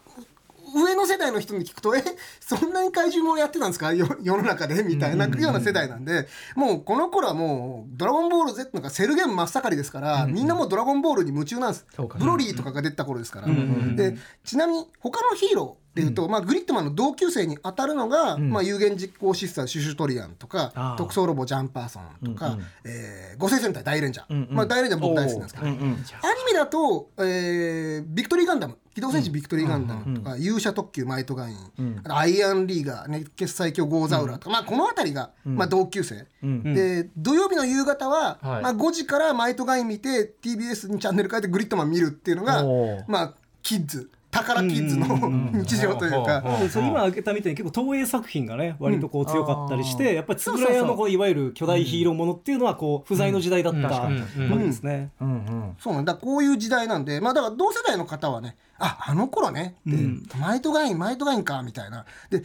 [0.75, 2.03] 上の世代の人に聞くと「え
[2.41, 3.93] そんなに怪獣ものやってたんですか？
[3.93, 6.29] よ世の中で?」みたいなような世代なんで。
[6.57, 11.87] もうこの頃はもう「ドラゴンボール Z」なんかセルゲーム真っ盛りですからみんなもう「ドラゴンボール」に夢中なんです。
[11.97, 13.49] ブロリーとかが出た頃ですから。
[13.95, 24.57] でちなみに他のヒーローでいうと、まあ、グリッドマンの同級生に当たるのが、まあ、有言実行シスターシュシュトリアンとか特捜ロボジャンパーソンとか、えー五星戦隊大レンジャー、うんうん。
[24.57, 25.97] まあ、大レンジャー僕大好きなんですけど、うんうんアニ
[26.47, 38.63] メだと、えービクトリーガンダム機動戦士ビクトリーガンダムとか、勇者特急マイトガイン、アイアンリーガー熱血最強ゴーザウラーとか、まあこの辺りが、まあ同級生、で土曜日の夕方は、はい。
[38.63, 42.65] まあ5時からマイトガイン見て TBS にチャンネル変えてグリッドマン見るっていうのが
[43.09, 45.07] まあキッズ宝キッズの
[45.53, 46.43] 日常というか。
[46.75, 54.15] 今挙げたみたいに結構東映作品がね割とこう強かったりして、やっぱり円谷のこういわゆる巨大ヒーローものっていうのはこう不在の時代だったわけ
[54.59, 55.11] ですね。
[55.21, 55.77] うんうん。
[55.79, 56.15] そうなんだ。
[56.15, 59.77] こういう時代なんでまあだから同世代の方はねああの頃ね。
[59.87, 59.99] で、
[60.41, 62.07] マイトガインマイトガインかみたいな。
[62.31, 62.43] で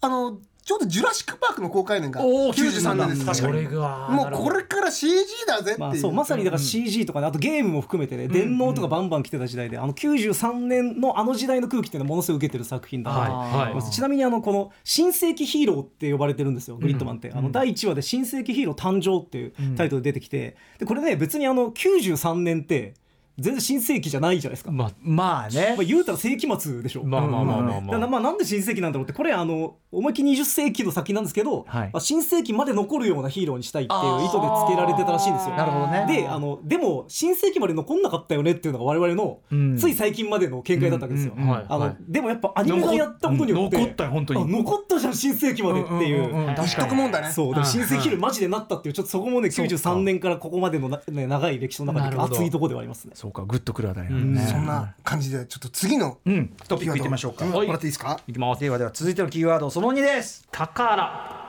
[0.00, 3.26] あのちょうどジュラシック・パークの公開年がおー93年です。
[3.26, 3.52] 確かに。
[3.52, 5.14] これがもうこれから CG
[5.46, 13.32] だぜっていう,、まあ、そうまさにだから CG とかねあとゲームも含めてね電脳とかバンバン来てた時代であの93年のあの時代の空気っていうのはものすごい受けてる作品だなと。
[13.34, 13.90] はいはい。
[13.90, 20.56] ちなみにあのこの新世紀ヒーローって呼ばれてるんですよグリッドマンって、あの第1話で新世紀ヒーロー誕生っていうタイトルで出てきて。
[20.78, 22.94] でこれね別にあの93年って
[23.38, 25.76] 全然新世紀じゃないじゃないですか、ままあまあね。
[25.78, 27.92] あ、言うたら世紀末でしょ、まあまあまあまあまあ。
[27.92, 31.90] だからまあなんで新世紀なんだろうってこれあの思いっきり20世紀の先なんですけど、はい。
[31.92, 35.56] まあ、新世紀まで残るようなヒーローにしたいっていう意図でつけられてたらしいんですよ。
[35.56, 36.06] なるほどね。
[36.08, 39.76] であのでも新世紀まで残んなかったよねっていうのが我々の、うん。
[39.76, 41.34] つい最近までの見解だったわけですよ。
[41.36, 41.54] うんうんうん。
[41.54, 41.96] はいあのはい。
[42.00, 44.42] でもやっぱアニメがやったことによって残ったよ本当に。
[44.42, 46.24] あ残ったじゃん新世紀までっていう。
[46.64, 46.88] 一かに。
[46.88, 49.74] 徳問題ねそうでも新世紀ヒーローマジでなったっていうちょっとそこもねそうか。
[49.74, 53.12] 93年からここまでのな、ね、長い歴史の中で熱いところではありますね。
[53.24, 54.34] そうかグッとくるあたりなうん。
[54.34, 56.48] ねそんな感じでちょっと次のうん。
[56.68, 57.46] トピックいってみましょうか。
[57.46, 58.20] キーワードもらっていいですか？
[58.28, 58.60] いきます。
[58.60, 60.46] ではでは続いてのキーワードその2です。
[60.52, 61.43] 宝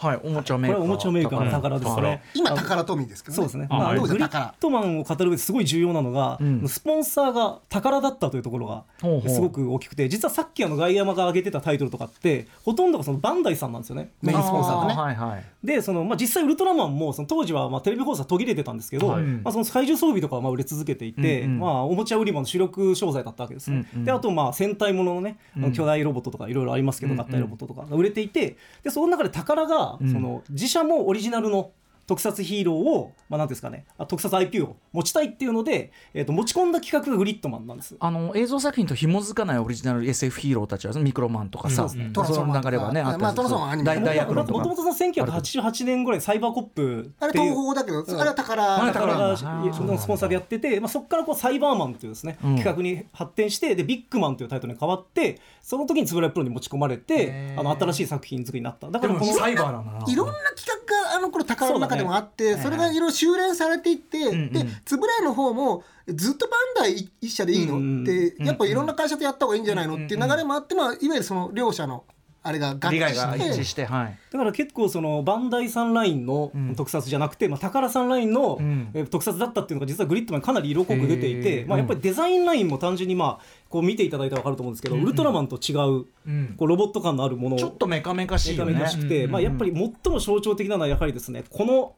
[0.00, 0.80] はいおもちゃメーカー。
[0.80, 2.22] これはおもちゃメーカーの宝ですね。
[2.34, 3.36] 今宝トミーですけどね。
[3.36, 3.66] そうですね。
[3.68, 6.68] まあ、グリッ宝ドマンを語る上ですごい重要なのが、ん。
[6.68, 8.84] スポンサーが宝だったというところが
[9.28, 14.12] すごく大きくて、実はさっきあの外山が挙げてたタイトルとかってほとんどがそのバンダイさんなんですよね。
[14.22, 14.94] メインスポンサーがね。
[14.94, 15.44] はいはい。
[15.66, 19.22] でその、まあ、実際ウルトラマンもその当時はまあテレビ放送は途切れてたんですけど、はい。
[19.24, 21.58] まあ、その怪獣装備とかはまあ売れ続けていて、うんうん。
[21.58, 24.04] まあ、おもちゃ売り場の主力商材だったわけですね、うんうん。
[24.04, 25.38] であとまあ戦隊もののね、
[25.74, 30.12] 巨大ロボットとかいろいろありますけど、合体ロボットとかが売れていてでその中で宝が、ん。
[30.12, 31.72] その自社もオリジナルの
[32.08, 33.84] 特撮ヒーローを、まあ、なんですかね。
[33.98, 37.96] あ特撮 IP を持ちたいっていうので、えー、と持ち込んだ企画がグリッドマンなんです。
[38.00, 42.10] あの映像作品と紐づかないオリジナル SF ヒーローたちはミクロマンとかさ、そうですね。
[42.14, 42.70] トランスフォーマーとか。
[42.70, 49.14] その流れはねあったりもともとその1988年ぐらいサイバーコップあれ東宝だけどあれは宝あれ宝。
[49.14, 52.56] が宝そのスポンサーでやってて、まあ、そこからこうサイバーマンというですね、うん。
[52.56, 58.90] 企画に発展してでビッグマンというタイトルに変わってその時に円谷プロに持ち込まれてあの新しい作品作りになった。
[58.90, 60.12] だからこのサイバーなんだな。
[60.12, 64.66] いろんな企画があの頃宝の中でもあってそ,、れがいろいろ修練されていって、で円谷
[65.24, 68.02] の方もずっとバンダイ一社でいいの？
[68.02, 69.94] って、うんやっぱいろんな会社とやった方がいいんじゃないの？
[70.06, 72.04] っていう流れもあって、まあ、いわゆるその両者の
[72.42, 74.18] あれが合致利害が一致してはい。
[74.30, 76.74] だから結構そのバンダイさんラインのん。
[76.76, 78.58] 特撮じゃなくて、まあ、宝さんラインの、
[79.10, 81.68] 特撮だったっていうのが実はグリッドマンにかなり色濃く出ていへて、ー。
[81.68, 86.54] まあ、やっぱりデザインラインも単純にまあこう見ていただいたら分かると思うんですけど、ウルトラマンと違う、ん。
[86.56, 87.56] こうロボット感のあるもの。
[87.56, 88.72] をちょっとメカメカしいよね。
[88.72, 91.94] メカメカしくて、まあ、やっぱり最も象徴的なのはやはりですねこの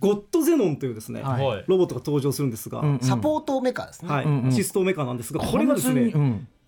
[0.00, 1.46] ゴッドゼノンというですね、はい。
[1.46, 4.24] はいロボットが登場するんですが、うんサポートメカですね、はい。
[4.24, 4.48] うんうん。
[4.48, 6.12] アシストメカなんですがこれがですね、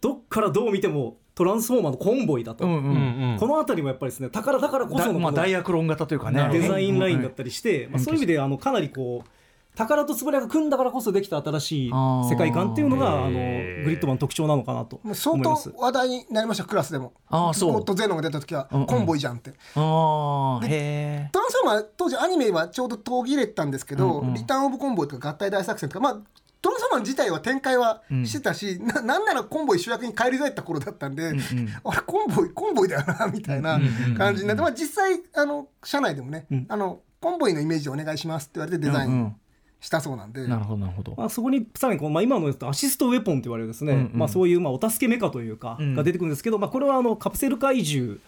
[0.00, 2.84] どっからどう見てもトランスフォーマーのコンボイだと、うんううん。
[2.84, 3.38] んうん。
[3.38, 6.48] この辺りもやっぱりですね宝だからこそだまあのこの大役論型というかね。
[6.50, 9.28] デザインラインだったりして、まあ、そういう意味であのかなりこう
[9.76, 15.70] 宝と円谷が組んだからこそできた新しい世界観っていうのがあのグリッドマンの特徴なのかなと思います。
[15.76, 17.12] 話題になりましたクラスでも。
[17.28, 17.72] ああそう。
[17.74, 18.86] ゴッドゼノンが出た時はうんうん。
[18.86, 24.34] コンボイじゃんって、ああへえトランスフォーマー当時アニメはちょうど途切れてたんですけど、うんうん。
[24.34, 26.18] リターン・オブ・コンボイとか合体大作戦とかまあ
[26.66, 33.78] トランスフォーマー自体は展開はしてたし、ななんならコンボイ主役に返り咲いた頃だったんで、んあれコンボイコンボイだよなみたいな
[34.18, 39.18] 感じになって、まあ、実際あの社内でもね、あのコンボイのイメージでお願いしますって言われてデザイうんうん。
[39.26, 39.36] ン
[39.80, 41.14] したそうなんで、なるほどなるほど。
[41.16, 44.10] まあ、そこにさらにこう、まあ、今のやつとアシストウェポンと言われるですね、うんうん。
[44.14, 45.94] まあ、そういうまあお助けメカというか、うん。
[45.94, 48.18] が出てくるんですけど、まあ、これはあのカプセル怪獣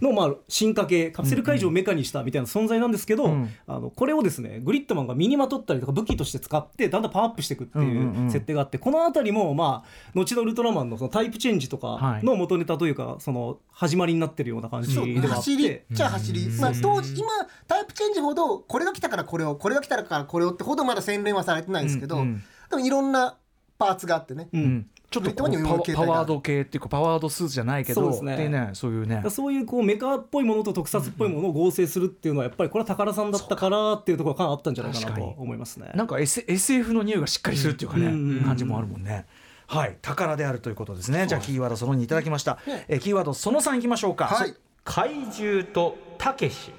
[0.00, 12.20] のまあ進化系カプセル怪獣をメカにしたみたいな存在なんですけど、うんあのこれをですねグリッドマンが身にまとったりとか武器として使ってだんだんパワーアップしていくっていんうんうんう設定があって、この辺りもまあ後のウルトラマンのそのタイプチェンジとはい。
[12.20, 15.64] かの元ネタというかその始まりになってるような感じそうではあっ走り。
[15.64, 15.84] て。
[15.90, 17.28] じゃあ走り、まあ、当時今
[17.66, 22.42] タイプチェンジほどこれが来たからこれをこれが来たからこれをってほどまだ洗練はされてないんですけど、うんうん。
[22.70, 23.36] でもいろんな
[23.78, 24.90] パーツがあってね、うん。
[25.10, 28.36] ちょっとパワード系っていうかパワードスーツじゃないけどそうですね。
[28.36, 35.92] でねそういうねそういうこうメカっぽいものと特撮っぽいものを合成するっていうのはやっぱりこれは宝さんだったからっていうところがかなりあったんじゃないかなと思いますね。
[35.94, 39.02] なんか、S、SF の匂いがしっかりするっていうかね、うん感じもあるもん。
[39.02, 39.24] ね。
[39.66, 41.26] はい、宝であるということですね。
[41.26, 42.58] じゃあキーワードその2いただきました。
[42.88, 44.26] えーキーワードその3いきましょうか。
[44.26, 44.54] はい。
[44.84, 46.70] 怪獣とたけし。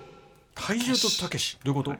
[0.54, 1.58] 怪獣とたけし。
[1.64, 1.96] どういうこと？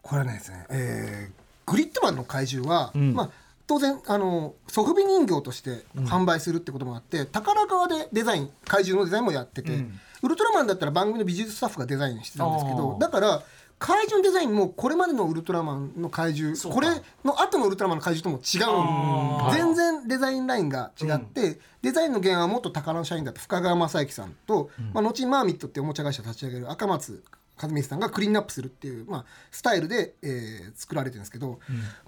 [0.00, 1.37] これはねですね、えー
[1.70, 3.14] グリッドマンの怪獣は、ん。
[3.14, 3.30] まあ
[3.68, 9.84] 当然あのソフビ人形として販売するってこともあって、宝川でデザイン怪獣のデザインもやってて、
[10.22, 13.42] ウルトラマンだったら番組の美術スタッフがデザインしてたんですけどだから
[13.78, 16.88] 怪獣のデザインもこれまでのウルトラマンの怪獣これ
[17.24, 27.22] の後のウルトラマンの怪獣とも違う全然デザインラインが違って、デザインの原案は元宝の社員だった深川正幸さんと、まあ、後にマーミットっておもちゃ会社を立ち上げる赤松
[27.60, 31.58] 和美さんがクリーンアップするっていう、まあ、スタイルで、えー作られてるんですけど、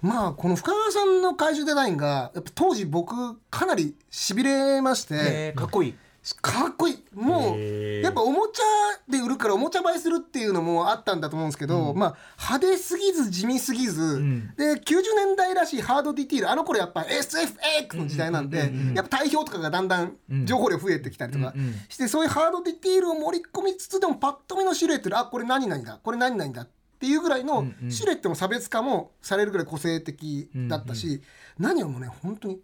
[0.01, 5.15] まあこの深川さんの怪獣デザインがやっぱ当時僕かなりしびれまして。
[5.15, 5.95] えーかっこいい
[6.39, 7.03] かっこいい。
[7.15, 7.59] もう
[8.03, 14.53] やっぱおもちゃで売るからおもちゃ映えするっていうのもあったんだと思うんですけど、まあ派手すぎず地味すぎず、ん。
[14.55, 16.51] で90年代らしいハードディティール。
[16.51, 31.23] あの頃やっぱ SFX の時代なんで、やっぱ体表とかがだんだん情報量増えてきたりとかうんうんして、そういうハードディティールを盛り込みつつでもパッと見のシルエットであこれ何々だこれ何々だっていうぐらいのうんうんシルエットの差別化もされるぐらい個性的だったし、
[31.57, 32.59] 何よりもね本当に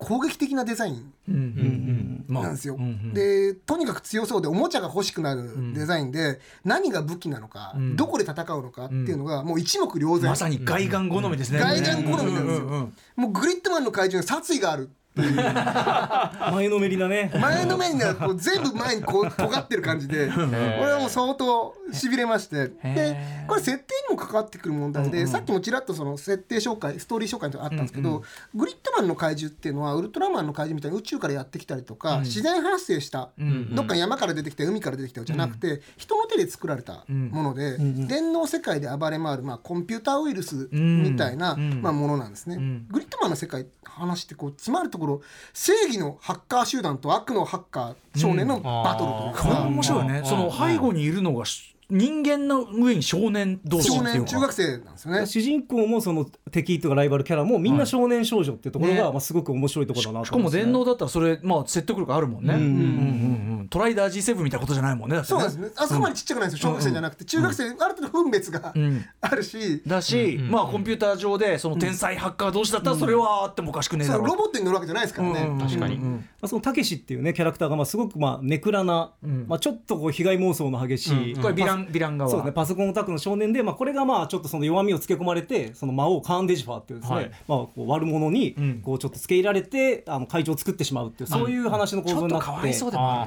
[0.00, 2.78] 攻撃的なデザインうんうんまあなんですよ、
[3.12, 7.96] でとにかく強そうでおもちゃが欲しくなるデザインで、何が武器なのか、ん。
[7.96, 11.58] どこで戦うのかっていうのがもう一目瞭然、まさに外眼好みですね。
[11.58, 17.32] 外眼好みなんですよ、もうグリッドマンの怪獣に殺意がある前のめりなね。
[17.40, 22.68] 前の面がこう全部前にこう尖ってる感じでこれはもう相当しびれまして。
[22.68, 23.16] で
[23.48, 28.22] これ設定にも関わってくる問題で、さっきもちらっとその設定紹介ストーリー紹介とかあったんですけど、
[28.54, 33.30] グリッドマンの怪獣っていうのはウルトラマンの怪獣みたいに宇宙からやってきたりとか、自然発生した、
[33.72, 41.82] どっか山から出てきた海から出てきたじゃなくて、人の手で作られたもので、電脳世界で暴れ回る、まあ、コンピューターウイルスみたいな、うん。
[41.82, 42.56] まあ、ものなんですね。
[42.56, 42.86] ん。
[42.88, 50.22] グリッドマンの世界話ってこう詰まるところ正義のハッカー集団と悪のハッカー少年のバトルというか、これは面白いね。
[50.24, 54.18] その背後にいるのがし人間の上に少年同士少っていうか。
[54.18, 55.26] 年中学生なんですよね。
[55.26, 59.02] 主人公もその敵とかライバルキャラもみんな少年少女っていうところが、ね。
[59.10, 63.68] まあ、すごく面白いところだなしかも電脳だったらそれまあ説得力あるもんね、うんうんうんうん。
[63.68, 65.24] トライダー G7 みたいなことじゃないもんねね。
[65.24, 65.68] そうですね。
[65.76, 66.70] あそこまでちっちゃくないんですよ。
[66.70, 75.58] 小学生じゃなくて、中学生、ある程度分別がんあるし、だし、まあコンピューター上でその天才ハッカー同士だったらそれはあってもおかしくねえだろそうロボットに乗るわけじゃないですからね。
[75.60, 76.12] 確かにうん。
[76.12, 79.12] まあ、そのたけしっていうねキャラクターがまあすごくまあネクラな、
[79.46, 82.30] まあ、ちょっとこう被害妄想の激しい、これヴィランヴィラン側。
[82.30, 87.30] そうですね、パソコンオタクの少年で、まあ、これがまあちょっとその弱みをつけ込まれてその魔王カーン・デジファーっていうですね、はい。
[87.46, 88.80] まあ、こう悪者にん。
[88.82, 93.24] こうちょっとつけ入られてあの会長を作ってしまうっていうそういう話の構造になってかわいそうでもあ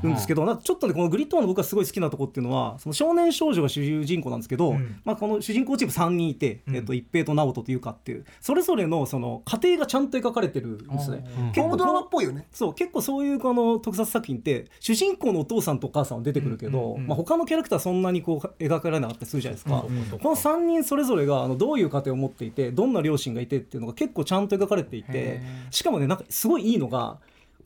[0.00, 0.02] る。
[0.02, 4.74] ねるんですけどなんかちょっとねこのグリッドマンの僕がすごい好きなとこっていうのはその少年少女が主人公なんですけど、
[5.04, 11.24] まあ、この主人公チーム3人いて、えっと、一平と直人というかっていうそれぞれのその家庭がちゃんと描かれてるんですね。
[11.54, 12.46] 結構ドラマっぽいよね。
[12.52, 19.84] そう結構そういうこの特撮作品って主人公のお父さんとお母さんは出てくるけど、まあ、他のキャラクターそんなにこう描かれなかったりするじゃないですか、
[20.20, 27.18] この3人それぞれがあのどういう家庭を持っていてどんな両親がいてっていうのが結構ちゃんと描かれていてしかもねなんかすごいいいのが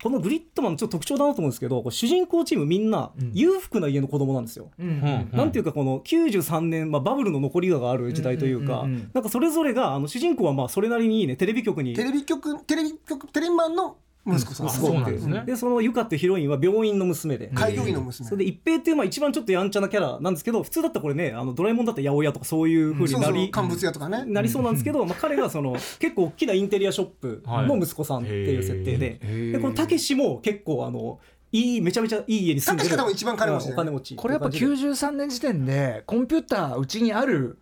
[0.03, 4.70] このグリッドマンのちょっと特徴だなと思うんですけど主人公チームみんな裕福な家の子供なんですよ。
[4.79, 9.11] うんなんていうかこの93年、まあ、バブルの残りがある時代というか、うんうんうんうん。
[9.14, 11.94] なんかそれぞれがあの主人公はまあそれなりにいいねテレビ局に。
[11.94, 14.70] テレビ局、テレビ局、テレビマンの息子さん。
[14.70, 15.42] そうなんですね。
[15.44, 17.48] でそのユカってヒロインは病院の娘で。
[17.54, 18.28] 開業医の娘。
[18.28, 24.24] それで一平っていうまあ一番ちょっとやんちゃなキャラなんですけど普通だったらこれねあのドラえもんだったら八百屋とかそういう風にそうそう、なり、乾物屋とかね。
[24.24, 29.20] なりそうなんですけど、まあ、彼がその結構大きなインテリアショップの息子さんっていう設定で,、
[29.52, 31.18] でこのたけしも結構あの
[31.50, 32.90] いいめちゃめちゃいい家に住んでる。
[32.90, 33.68] たけしが多分一番金持ちね。
[33.68, 34.88] うんお金持ちこれやっぱっていう感じで。
[34.90, 37.58] 93年時点でコンピューターうちにある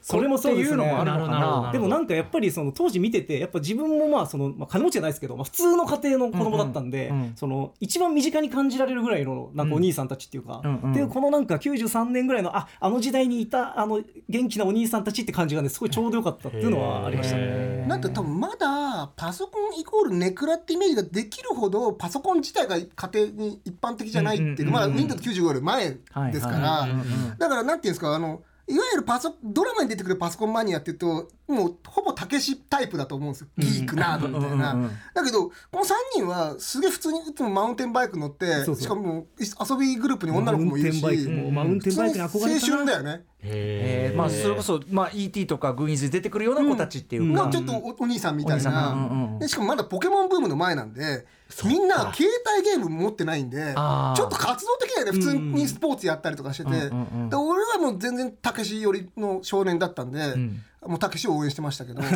[0.00, 0.76] それもそうですね。
[0.76, 1.32] っていうのもあるのか
[1.66, 7.16] なでもなんかやっぱりその当時見ててやっぱ自分もまあその、まあ、金持ちじゃないですけど、まあ、普通の家庭の子供だったんで、うん。
[7.16, 10.92] うんその一番身近に感じられるぐらいのなんかお兄さんたちっていうか、うんうん。
[10.92, 17.84] でこのなんか93年ぐらいのああの時代にいたあの元気なお兄さんたちって感じがねすごいちょうどよかったっていうのはありましたね。
[17.88, 24.72] なんて多分まだパソコンイコールネクラってイメージができるほどパソコン自体が家庭に一般的じゃないっていう,、うんうんうんうん。
[24.72, 25.96] まだ Windows95 より前で
[26.34, 27.38] すから、はいはいうんうん。
[27.38, 33.48] だからなんていうんですかあのいわゆるパソドラマに出てくるパソコンマニアっていうともうほぼたけしタイプだと思うんですよ。
[33.58, 43.24] ギークナードみたいな、うんうんうんだけどこの3人はすげえ普通にいつもマウンテンバイク乗ってしかも遊びグループに女の子もいるしマウンテンバイクに憧青春だよね。
[43.42, 44.16] えー。
[44.16, 47.44] まあそれこそまあ ET とかグーニーズに出てくるような子たちっていうか。
[47.44, 49.38] がちょっとおお兄さんみたいな、うんうんうん。
[49.38, 51.24] でしかもまだポケモンブームの前なんで
[51.64, 52.28] みんな携
[52.58, 60.62] 帯ゲーム持ってないんでちょっと活動的だよね普通にスポーツやったりとかしてて、うんうんうんで俺はもう全然たけし寄りの少年だったんで、ん。
[60.86, 62.00] もうたけしを応援してましたけど。
[62.02, 62.12] やっ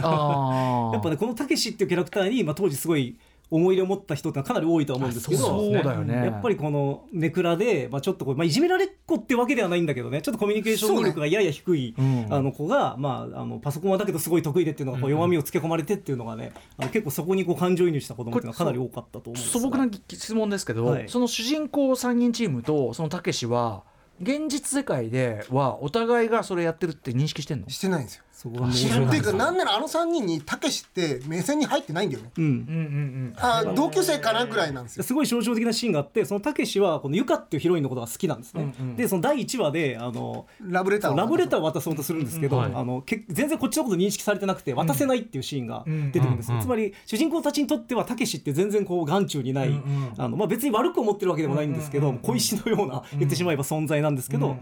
[1.02, 3.18] ぱねこのたけしっていうキャラクターに、まあ、当時すごい
[3.50, 6.14] 思い入れを持った人ってかなり多いとは思うんですけどそうだよね。
[6.14, 12.26] やっぱりこのネクラで、まあ、ちょっとこう、まあ、いじめられっ子ってわけではないんだけどねちょっとコミュニケーション能力がやや低い、うん。
[12.30, 21.08] あの子が、まあ、あのパソコンはだけどすごい得意でっていうのがこう弱みをつけ込まれてっていうのがねあの結構そこにこう感情移入した子供っていうのはかなり多かったと思うんです素朴な質問ですけど、はい。
[21.08, 23.82] その主人公3人チームとそのたけしは
[24.22, 27.68] 現実世界ではお互いがそれやってるって認識してんの？
[27.70, 28.72] してないんですよそこがっ
[29.10, 29.20] てい。
[29.20, 32.30] うかなんならあの3人にたけしって目線に入ってないんだよね。
[32.38, 32.44] うん。
[32.44, 35.02] うんうんあ同級生かなぐらいなんですよ。
[35.02, 38.96] すごい象徴的なシーンがあってそのたけしはこのゆかっていうヒロインのことが好きなんですね、うんうん。
[38.96, 50.14] でその第1話であのラブレターをそうラブレターを渡そうとするんですけど、うんはいあのけ全然こっちのこと認識されてなくて渡せないっていうシーンが出てくるんですよ、うんつまり主人公たちにとってはたけしって全然こう眼中にない、うんうん。
[50.16, 54.56] あのまあ、別に悪く思ってるわけでもないんですけど、小石のような言ってしまえば存在なんですけど、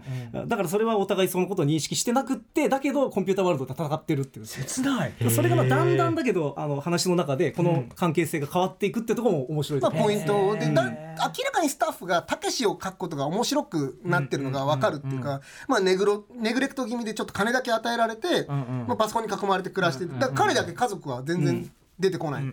[0.47, 4.45] だからそれはお互いそのことを認識してなくってだけどコンピューターワールドで戦ってるっていう。
[4.45, 5.13] 切ない。
[5.29, 22.43] それがまあだんだんだけどあの話の中でこの関係性が変わっていくってところも面白いとまあ、ポイントでだ明らかにスタッフがたけしを書くことが面白くなってるのが分かるっていうか、まあ、ネグロネグレクト気味でちょっと金だけ与えられて、んまあ、パソコンに囲まれて暮らしてだから彼だけ家族は全然出てこない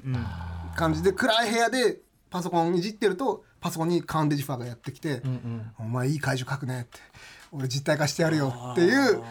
[0.77, 2.01] 感じで暗い部屋で
[2.31, 5.23] パソコンいじってるとパソコンにカンデジファーがやってきて
[5.79, 6.99] 「お前いい怪獣書くね」って
[7.53, 9.23] 「俺実体化してやるよ」っていう。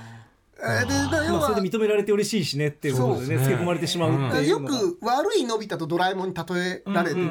[0.58, 1.56] えーでだ要まあ、そは。
[1.60, 3.46] れで認められて嬉しいしねっていうことでねそうですね。
[3.46, 7.26] つけ込まれてしまうっていうよく悪いのび太とドラえもんに例えられてて。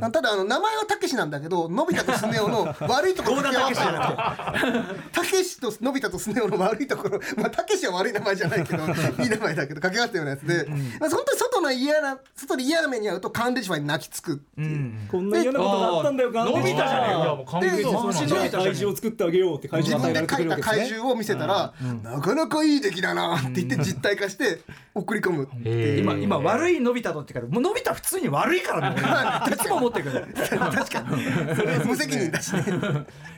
[0.00, 5.00] ただあの名前はたけしなんだけどのび太とスネ夫の 悪いところ掛け合わせじゃなくて。
[5.12, 7.20] たけしとのび太とスネ夫の悪いところ。
[7.36, 8.82] まあたけしは悪い名前じゃないけど
[9.22, 10.66] いい名前だけど掛け合わせたようなやつで
[10.98, 14.92] まあ本当に外の嫌な外で嫌な目に遭うとカンデジフに泣きつくっていう。
[15.10, 17.18] こんな嫌なことがあったんだよガンのび太じゃねえか。
[17.20, 24.60] いやもう完璧にそうなんだじゃあ怪獣を作ってあげようって怪自獣で描いた怪獣を見せたらなかなかいい出来だなって言って実体化して
[24.94, 25.62] 送り込むっていう。
[25.66, 26.00] へー。
[26.00, 29.02] 今今悪いのび太とってからもうのび太普通に悪いからね
[29.46, 30.04] 俺いつも思ってる。
[30.04, 31.84] けど確かに。
[31.86, 32.62] 無責任だしね。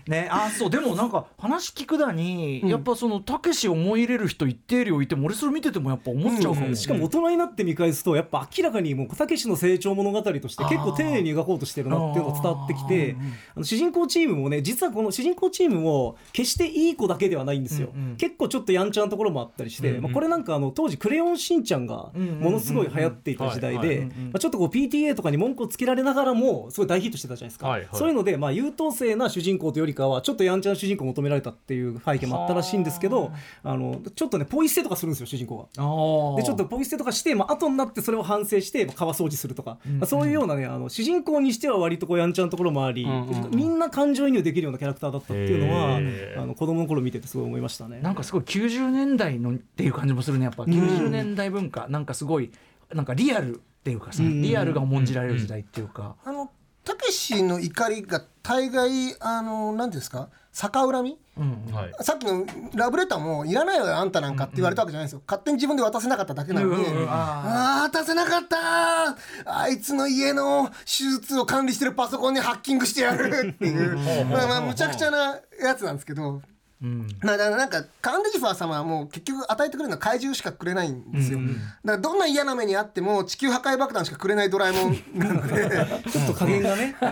[0.06, 0.28] ね。
[0.30, 0.70] あそう。
[0.70, 13.16] でもなんか話聞くだに、やっぱそのたけしを思い入れる人一定量いても俺それ見ててもやっぱ思っちゃうかも、しかも大人になって見返すとやっぱ明らかにもうたけしの成長物語として結構丁寧に描こうとしてるなっていうのが伝わってきて
[13.54, 27.88] あの主人公チームもね実はこの主人公チームも決していい子だけではないんですよ、うんうん結構ちょっとやんちゃなところもあったりして、まあ、これなんかあの当時「クレヨンしんちゃん」がものすごい流行っていた時代でまあちょっとこう PTA とかに文句をつけられながらもすごい大ヒットしてたじゃないですか、はいはい。
[27.92, 36.36] そういうので、まあ、優等生な主人公というよりかはちょっとやんちゃな主人公を求められたっていう背景もあったらしいんですけどあのちょっとねポイ捨てとかするんですよ主人公が。
[36.36, 45.96] でちょっとポイ捨てとかして、まあ後になってそれを反省して、まあ、川掃除するとか、まあ、そういうようなねあの主人公にしては割とこうやんちゃなところもあり、うんうんみんな感情移入できるようなキャラクターだったっていうのは
[46.42, 48.00] あの子供の頃見ててすごい思いましたね。
[48.00, 50.64] なんかすごい90年代のっていう感じもするねやっぱ。
[50.64, 52.50] 90年代文化、なんかすごい
[52.92, 56.50] なんかリアルっていうかさ、うんリアルが重んじられる時代っていうか、あの
[56.84, 61.18] たけしの怒りが大概あの何ですか逆恨み？
[61.38, 61.92] うんはい。
[62.00, 65.22] さっきのラブレターもいらないよあんたなんかって言われたわけじゃないですよ。
[65.26, 67.08] 勝手に自分で渡せなかっただけなのに、うんうん。
[67.08, 69.16] あああ渡せなかった。
[69.46, 73.96] あいつの家の手術を管理してるパソコンにハッキングしてやるっていう。
[74.26, 76.42] まあまあむちゃくちゃなやつなんですけど
[76.82, 77.08] うん。
[77.22, 85.70] まあ、だからなんかカンデジファー様はもう結局与えてくれるのは怪獣しかくれないんですよ、だからどんな嫌な目にあっても地球破壊爆弾しかくれないドラえもんなので。
[86.10, 86.96] ちょっと加減がね。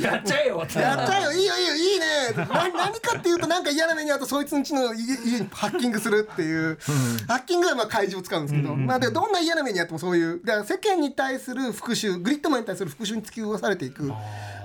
[0.00, 2.06] やっちゃえよってやったよいいよいいよいいね。
[2.36, 6.78] な何かっていうとなんか嫌な目にあうとそいつんちの家家にハッキングするっていう、
[7.28, 10.40] ハッキングはまあ怪獣を使うんですけど、まあでどんな嫌な目にあってもそういう。
[10.44, 14.10] だから世間に対する復讐グリッドマンに対する復讐に突き動かされていく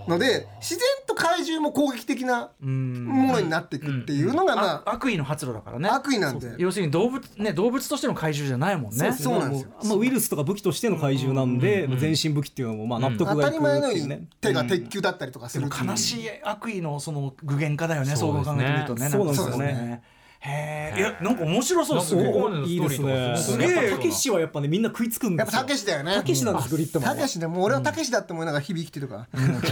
[0.08, 5.89] ので自然と怪獣も攻撃的なものになっていくっていうのがまああ悪意の発露だからね。
[5.89, 6.56] 悪意なんで。
[6.58, 9.13] 要するに動物ね動物としての怪獣じゃないもんね。
[9.13, 9.70] そうなんですよ。
[9.70, 14.28] もうまあ、ウイルスとか武器としての怪獣なんで、全身武器っていうのもまあ納得当がいくたり前のように。
[14.41, 18.56] 手が鉄球だったりとかする悲しい悪意のその具現化だよねそうそうですね。
[18.56, 20.04] 考えてみるとねそうなんですよかね
[20.47, 23.36] へえいやなんか面白そうですなんかここごいいいですね。
[23.38, 23.91] すげえ。
[23.91, 25.51] たけしはやっぱねみんな食いつくんですよ。
[25.57, 26.15] やっぱたけしだよね。
[26.15, 27.60] たけしなんですグリッドマンはたけしでも。
[27.60, 29.27] う俺はたけしだって思いながら日々生きてるか。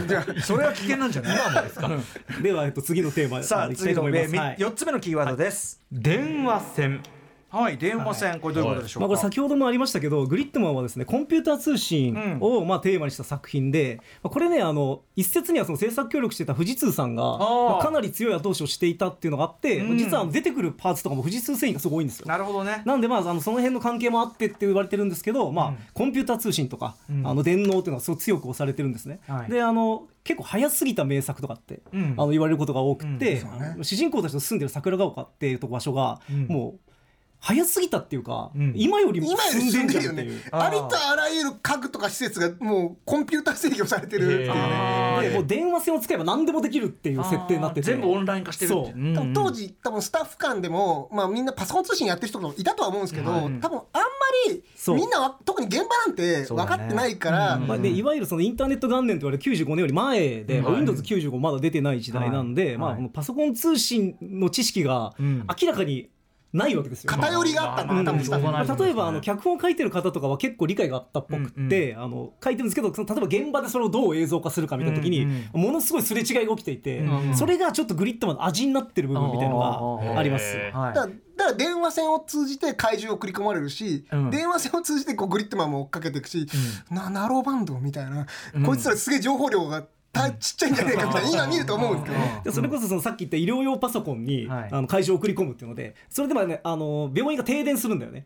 [0.09, 1.37] ら、それは危険なんじゃない？
[1.37, 1.89] 今もですか？
[2.43, 4.35] ではえっと次のテーマさあ次のと思います。
[4.35, 4.57] はい。
[4.57, 5.81] 4つ目のキーワードです。
[5.91, 7.01] 電話線
[7.55, 17.69] はい電話線これどういうことでしょまあ、これ先ほどもありましたけどグリッドマンはですねコンピューター通信をまあテーマにした作品で、まあ、これねあの一説にはその制作協力してた富士通さんがー。
[17.69, 19.97] まあかなり強い後押しをしていたっていうのがあって、うん。
[19.97, 22.27] 実は出てくるパーツとかも富士通繊維がすごいんですよ。
[22.27, 22.81] なるほどね。
[22.85, 29.19] なんでまああのその辺の関係もあってって言われてるんですけど、まあコンピューター通信とか、あの電脳っていうのはすごく強く押されてるんですね。
[29.27, 29.51] はい。
[29.51, 32.13] であの結構早すぎた名作とかって、うん。
[32.17, 33.49] あの言われることが多くて、うん。
[33.49, 36.84] あの主人公たちの住んでる桜ヶ丘っていうとこ場所が、もう
[37.39, 38.73] 早すぎたっていうか、うん。
[38.75, 40.49] 今より今より進んででるよねんじゃんっていう。
[40.51, 40.65] あー。
[40.65, 44.55] ありとあらゆる家具とか施設がもうコンピューター制御されてるっていうね。
[44.55, 47.87] へーでもう電話線を使えば何でもできるっていう設定になってて。
[47.87, 48.99] 全部オンライン化してるってそう。
[48.99, 53.41] うん多分当時多分スタッフ間でも、まあ、みんなパソコン通信やってる人もいたとは思うんですけど、はい。
[53.41, 53.81] 多分あんま
[54.49, 54.95] りそう。
[54.95, 62.97] みんなは特に現場なんて分かってないから、まあね、いわゆるそのインターネット元年と言われる95年より前で、まあはい Windows95 まだ出てない時代なんで、まあ、はい。
[62.97, 65.45] このパソコン通信の知識がうん。
[65.61, 66.09] 明らかに
[66.55, 67.11] ないわけですよ。
[67.11, 80.57] 偏りがあったん多分例えばあの脚本を書いてる方とかは結構理解があったっぽくって、あの書いてるんですけどその例えば現場でそれをどう映像化するかみたいな時に、うんものすごいすれ違いが起きていて、うんそれがちょっとグリッドマンの味になってる部分みたいなのがあります。
[81.37, 84.29] だから電話線を通じて怪獣を送り込まれるし、うん。
[84.29, 86.47] 電話線を通じてこうグリッドマンも追っかけていくし、
[86.89, 88.25] なナローバンドみたいな、
[88.65, 89.87] こいつらすげえ情報量がた
[90.39, 94.69] ちっちゃいんじゃないかみたいな 今見ると思うんですけど、でそれこそそのさっき言った医療用パソコンに、はい。
[94.71, 98.25] あの会場を送り込むっていうのでそれでもねあの病院が停電するんだよね、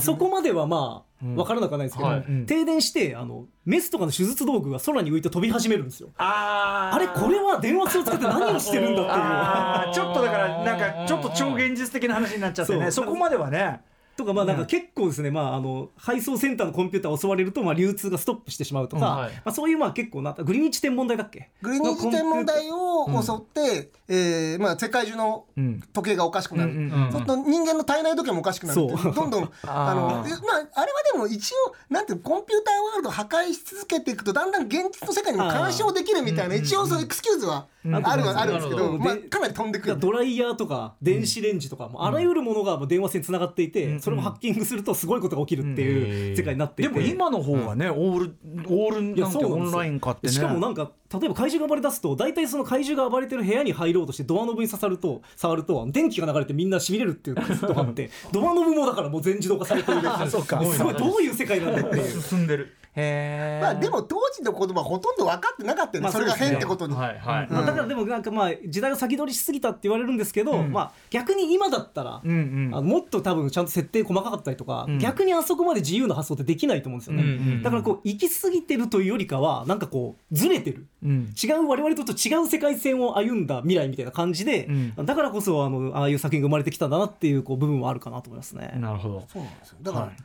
[0.00, 1.34] そこまではまあうん。
[1.36, 6.10] 分からなくはないですけど、停電してあのメスとかの手術道具が空に浮いて飛び始めるんですよ。
[6.18, 6.96] あー。
[6.96, 9.94] あれこれは電話線を使って何をしてるんだっていう。
[9.94, 12.90] ちょっとだからなんかちょっと超現実的な話になっちゃってね。
[12.90, 13.80] そこまではね
[14.16, 19.18] とかまあなんか結構ですね、まあ、あの配送センターのコンピューターを襲われるとまあ流通がストップしてしまうとか、うん。
[19.18, 19.32] はい。
[19.32, 21.50] まあ、そういうまあ結構なグリニッチ天文台だっけ？
[21.62, 25.80] グリニッジ天文台を襲って、えーまあ、世界中のうん。
[25.92, 29.14] 時計がおかしくなる、うんうんそうすると人間の体内時計もおかしくなるってそう。
[29.14, 37.94] どんどん あのえまあ、あれはでも一応なんていうのコンピューターワールドを破壊し続けていくとだんだん現実の世界にも干渉できるみたいな一応そういうエクスキューズはうん。
[37.94, 39.98] あるはあるんですけど、うんまあ、でかなり飛んでくる。
[39.98, 48.36] ドライヤーとか電子レンジとか、もうあらゆるものがもう電話線つながっていて、うんそれをハッキングするとすごいことが起きるっていう世界になっていて、でも今の方がねオール
[48.68, 48.98] オール
[49.48, 50.32] オンライン化ってね。
[50.32, 60.94] しかもなんか例えば怪獣が暴れ出すと大体その怪獣が暴れてる部屋に入ろうとしてドアノブに刺さると触ると電気が流れてみんなしびれるっていうことがあってドアノブもだからもう全自動化されてるそうかすごい。
[60.94, 62.20] どういう世界なんだっていう。
[62.20, 66.94] 進んでるまあ、でも当時の子供はほとんど分かってなかったよね、まあそれが変ってことに。
[66.94, 67.48] はいはい。
[67.50, 72.70] まあ、だからでもなんかまあ時代が先取りしすぎたって言われるんですけど、まあ逆に今だったら、うんうん。
[72.72, 74.98] あのもっと多分ちゃんと設定細かかったりとか、ん。
[74.98, 77.62] 逆にあそこまで自由な発想ってできないと思うんですよね、うんうんうん。
[77.62, 80.86] だからこう行き過ぎてるというよりかはなんかこうずれてる。
[81.02, 81.34] うん。
[81.42, 84.68] 違う我々と違う世界線を歩んだ未来みたいな感じで、
[84.98, 88.74] うだからこそあのああいう作品が生まれてきたんだなっていうこう部分はあるかなと思いますね。
[88.76, 89.24] なるほど。
[89.32, 89.78] そうなんですよ。
[89.82, 90.16] だから、はい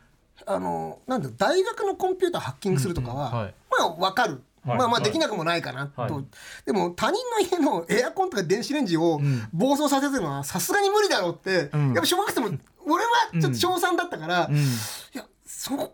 [0.45, 3.53] あのなんだ大学のコンピューターハッキングするとかは、うんうんはい。
[3.77, 4.77] まあ分かる、はい。
[4.77, 5.03] まあまあはい。
[5.03, 6.11] できなくもないかなと、はい。
[6.65, 9.21] でも他人の家の エアコンとか電子レンジを
[9.53, 11.87] 暴走させてるのはさすがに無理だろうって、ん。
[11.87, 12.49] やっぱ小学生も
[12.85, 14.55] 俺はちょっと小3だったから、うん。
[14.55, 14.59] い
[15.13, 15.25] や
[15.61, 15.87] そこは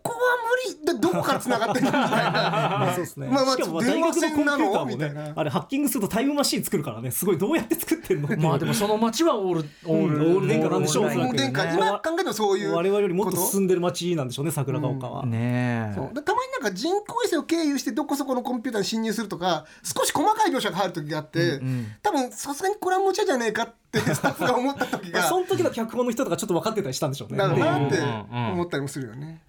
[0.69, 0.85] 無理。
[0.85, 3.27] でどこから繋がってんのみたいな まあそうですね。
[3.27, 8.29] まあまあしかも電話大学のコンピューターもねあれハッキングするとタイムマシーン作るからね、すごいどうやって作ってんの？
[8.37, 11.65] まあでもその街はオールオールうんオール電化なんでしょうオール電化。
[11.65, 15.25] ね今考えてもそういう我々よりもっと進んでる街なんでしょうね、桜ヶ丘は。
[15.25, 15.95] ねえ。
[15.95, 16.13] そう。
[16.13, 21.87] でたまになんか人工衛星を経由してどこそこのコンピューターに侵入するとか少し細かい描写が入る時があって、ん。
[22.03, 25.27] 多分さすがにこれは無茶じゃねえかってスタッフが思った時まあが。
[25.29, 27.37] その時の脚本の人とかちょっと分かってたりしたんでしょうね。
[27.37, 27.99] なって
[28.31, 29.41] 思ったりもするよね。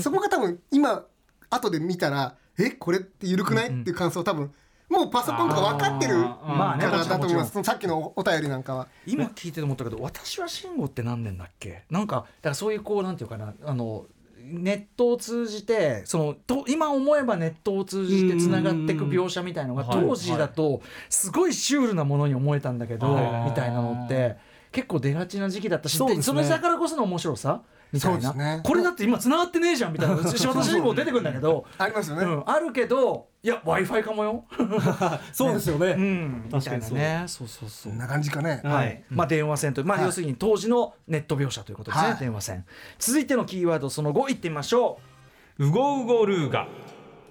[0.00, 1.04] そこが多分今
[1.50, 3.68] 後で見たらえこれって緩くない？
[3.68, 4.52] っていう感想多分
[4.88, 7.46] もうパソコンとか分かってるからだと思います。
[7.46, 8.88] もちそのさっきのお便りなんかは。
[9.06, 11.84] 今聞いてて思ったけど私は慎吾って何年だっけ？
[11.90, 14.06] なんかだからそういうこうなんていうかなあの
[14.46, 20.80] ネットを通じてそのと今思えばネットを通じてつながっていく描写みたいのが当時だと
[21.10, 23.50] すごいシュールなものに思えたんだけどはい。
[23.50, 24.36] みたいなのって
[24.72, 26.16] 結構出がちな時期だったしそね。
[26.16, 27.62] でそれだからこその面白さ
[27.92, 28.60] みたいな、そうですね。
[28.64, 30.16] これだって今つながってねえじゃんみたいな。
[30.24, 32.24] 私私にも出てくるんだけど、ありますよね。
[32.24, 34.44] うん、あるけどいや w i f i かもよ、
[35.32, 35.92] そうですよね。
[35.92, 36.94] うん、確かにそう。
[36.94, 37.28] みたいなね。
[37.28, 37.92] そうそうそう。
[37.94, 38.60] な感じかね。
[38.64, 40.06] はい、まあ電話線という、まあはい。
[40.06, 42.18] 要するに当時のネット描写ということですね、はい。
[42.18, 42.64] 電話線。
[42.98, 44.98] 続いてのキーワードその5いってみましょ
[45.58, 46.66] ウゴウゴルーガ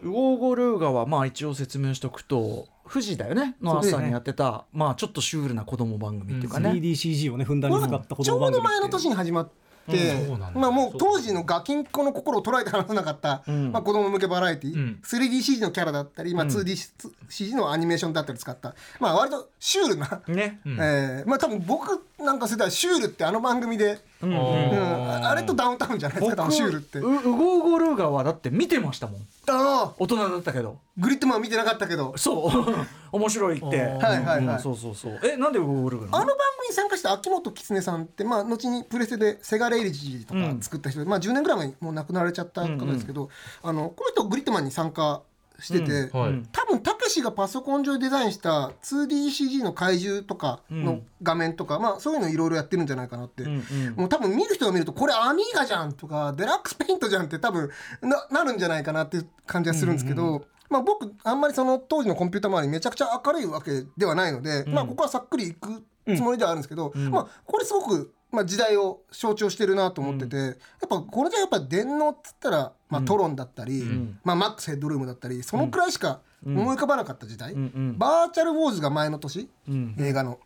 [0.03, 0.07] う。
[0.07, 6.69] ウゴーゴルーガはまあ一応説明しておくと富士だよねの朝にやってた、まあちょっとシュールな子供番組っていうかね。
[6.69, 8.77] 3DCG をね、ふんだんに使った子ちょ供番組っていう。
[8.77, 14.99] うど前の年に始まって、うんまあもう当時のガキンコの心を捉えて話さなかった、んまあ子供向けバラエティ、うん。
[15.03, 20.59] 3DCG のキャラだったり、まあ 2DCG のアニメーションだったり使った、まあ割とシュールな、ね。
[20.69, 20.73] ん。
[20.79, 24.29] えーまあ多分僕なんか世代シュールってあの番組で、うん。
[24.29, 24.37] うん。
[24.37, 26.99] ああれとダウンタウンじゃないですか多分シュールって。
[26.99, 29.21] うウゴーゴルーガはだって見てましたもん。
[29.49, 29.93] ああ。
[29.99, 30.79] 大人だったけど。
[30.97, 32.17] グリッドマン見てなかったけど。
[32.17, 32.85] そう。
[33.11, 33.65] 面白いって。
[33.65, 34.45] はいはいはい。
[34.45, 35.19] うんそうそうそう。
[35.23, 36.17] えなんでウゴーゴルーガなの？
[36.17, 43.29] あの番組に参加した秋元狐さんって、まあ、後にプレステでセガレイジとか作った人で、まあ、10年ぐらい前にもう亡くなられちゃった方ですけど、
[43.61, 45.21] あのこの人グリッドマンに参加
[45.59, 46.43] してて、はい。
[46.51, 57.69] 多分たけしけしがパソコン上でデザインした 2DCG の怪獣とかの画面とか、まあそういうのいろいろやってるんじゃないかなって、うんうんもう多分見る人が見るとこれアミーガじゃんとかデラックスペイントじゃんって多分
[58.01, 65.83] ななるんじゃないかなっていう感じがするんですけど、まあ、僕あんまりその当時のコンピューター周りめちゃくちゃ明るいわけではないので、まあここはさっくりいく
[66.15, 70.55] つもりではあるんですけど、まあこれすごく、まあ、時代を象徴してるなと思ってて、やっ
[70.89, 73.83] ぱこれじゃやっぱ電脳っつったら、まあ、トロンだったり、
[74.23, 79.95] まあ、マックスヘッドルームだったりそのくらいしか思い浮かばなかった時代、んバーチャルウォーズが前の年、ん。
[79.99, 80.39] 映画の。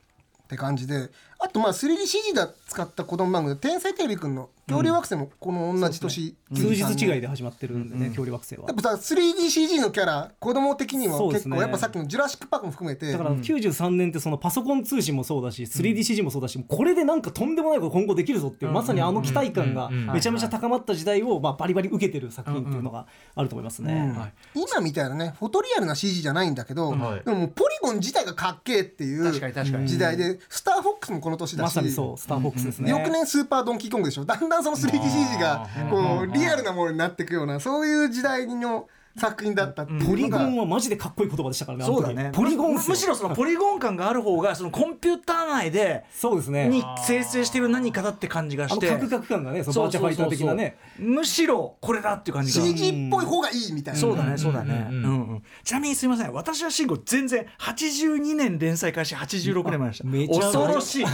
[0.43, 1.11] って感じで
[1.41, 8.67] あとまあ 3DCG だ使った子供番組で「天才テレビくん」の恐竜惑星もこの同じ年、数日違いでで始まってるんでね、恐竜惑星は。
[8.67, 11.55] やっぱさ 3DCG のキャラ子供的にもそうですね。
[11.55, 13.11] 結構やっぱさっきの「ジュラシック・パーク」も含めて。
[13.11, 24.13] だから93年ってそのパソコン通信もそうだし 3DCG もそうだしこれでなんかとんでもないこと今後できるぞっていうまさにあの期待感がめちゃめちゃ高まった時代をまあバリバリ受けてる作品っていうのがあると思いますね。
[24.53, 26.55] 今みたいなねフォトリアルな CG じゃないん。
[26.59, 27.23] だけど、はい。
[27.23, 32.89] でもポリゴン自体がかっけえっていう確かに確かに時代でスターフォックスもこの年だしまさにそうスターフォックスですね。
[32.91, 41.85] 翌年スーパードンキーコングでしょだんだんその 3DCG がこうリアルなものになっていくようなそういう時代の作品だったうのがポリゴンはマジでかっこいい言葉でしたからね。
[41.85, 46.69] そうだねポリゴンむしろそのポリゴン感がある方がそのコンピューター内でそうですね。
[46.69, 50.77] に生成している何かだって感じがあのしてカクカク感がねそのバーチャファイター的なね。
[50.99, 56.33] むしろこれだっていう感じが CG っぽい方がいいみたいなそうだねそうだね、ううんんうんちなみにすみません。
[56.33, 60.03] 私は慎吾全然82年連載開始86年前でした。
[60.05, 61.05] めちゃ恐ろしい。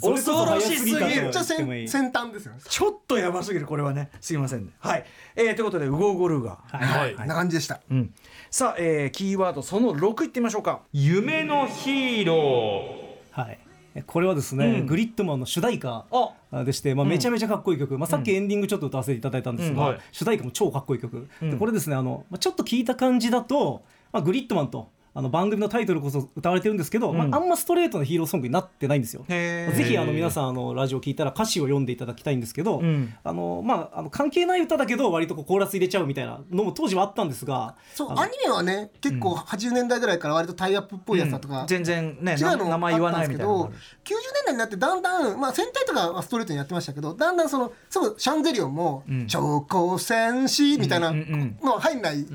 [0.00, 1.00] それこそ早すぎた。
[1.00, 2.60] とめっちゃ先先端ですよね。
[2.68, 3.66] ちょっとやばすぎる。
[3.66, 4.10] これはね。
[4.20, 4.72] すいませんね。
[4.78, 5.04] はい、
[5.34, 7.14] えー、ということでウゴウゴルーガー、はい。
[7.14, 7.80] こんな感じでした。
[7.90, 8.14] うん、
[8.50, 10.82] さあ、えー、キーワードその6いってみましょうか。
[10.92, 12.94] 夢のヒーロ
[13.32, 13.58] はい。
[14.02, 16.06] これはですね、グリッドマンの主題歌
[16.50, 16.64] あ。
[16.64, 19.88] でして、まあ、めちゃめちゃかっこいい曲、まあ、さっきエンディングちょっと歌わせていただいたんですが、うん。
[19.90, 20.00] はい。
[20.10, 21.50] 主題歌も超かっこいい曲、ん。
[21.50, 29.24] でこれですねあの、まあ、ちょっと聞いた感じだと、まあ、グリッドマンとあの番組のタイトルこそ歌われてるんですけど、まあ、あんまストレートなヒーローソングになってないんですよ。
[29.28, 33.14] ぜひあの皆さんあのラジオ聞いたら歌詞を読んでいただきたいんですけど、ん。
[33.22, 43.74] あのまあ、あの関係ない歌だけど割とこうコーラス入れちゃうみたいなのも当時はあったんですがそうアニメはね結構80年代ぐらいから割とタイアップっぽいやつだとか、全然ね違なうの名前言わないみたいなのがある。
[43.74, 52.26] し90年代になってだんだん、まあ、戦隊とかはストレートにやってましたけどだんだんそのすぐシャンゼリオンも「超高戦士」みたいなの入んないし、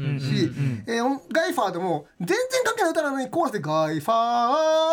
[0.88, 2.38] えーガイファーでも全然
[2.70, 4.14] 関係ない歌なのにコーラスで「ガイファ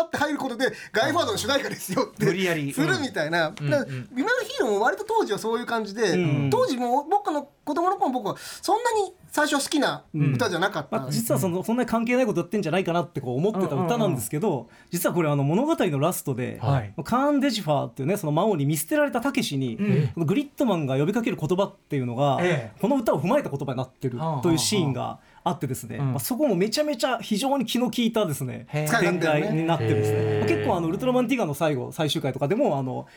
[0.01, 2.73] ー」って入ることで「ガイファードの主題歌ですよ」って無理やり。
[2.73, 16.93] するみたいな、だから夢のヒーローも割と当時はそういう感じで、当時も僕の子供の頃の僕はそんなに最初は好きな歌じゃなかった、まあ、実はそのそんなに関係ないことやってんじゃないかなってこう思ってた歌なんですけど、実はこれあの物語のラストで、はい。
[17.03, 19.77] カーン・デジファーっていうねその魔王に見捨てられたたけしに、
[20.13, 22.79] このグリッドマンが呼びかける言葉っていうのが、ええ。
[22.81, 33.07] この歌を踏まえた言葉になってるというシーンがあってですね、まあ、そこもめちゃめちゃ非常に気の利いたですね展開になってですね、まあ結構あのウルトラマンティガの最後最終回とかでもあの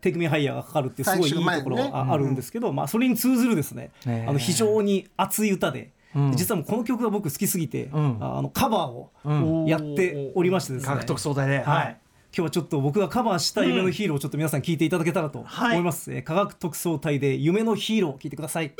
[0.00, 5.92] テイクミハイヤーがかかるっていうすごいいいところがあるんですけど、まあ、それに通ずるですね、あの非常に熱い歌で。
[6.18, 6.32] ん。
[6.34, 8.18] 実はもうこの曲が僕好きすぎて、ん。
[8.20, 11.96] あのカバーをうんやっておりましてですね、獲得総体で、はい。
[12.36, 18.74] 今日はちょっと僕がカバーした夢のヒーローをちょっと皆さん聞いていただけたらとはい思います、えー科学特捜隊で夢のヒーロー聞いてください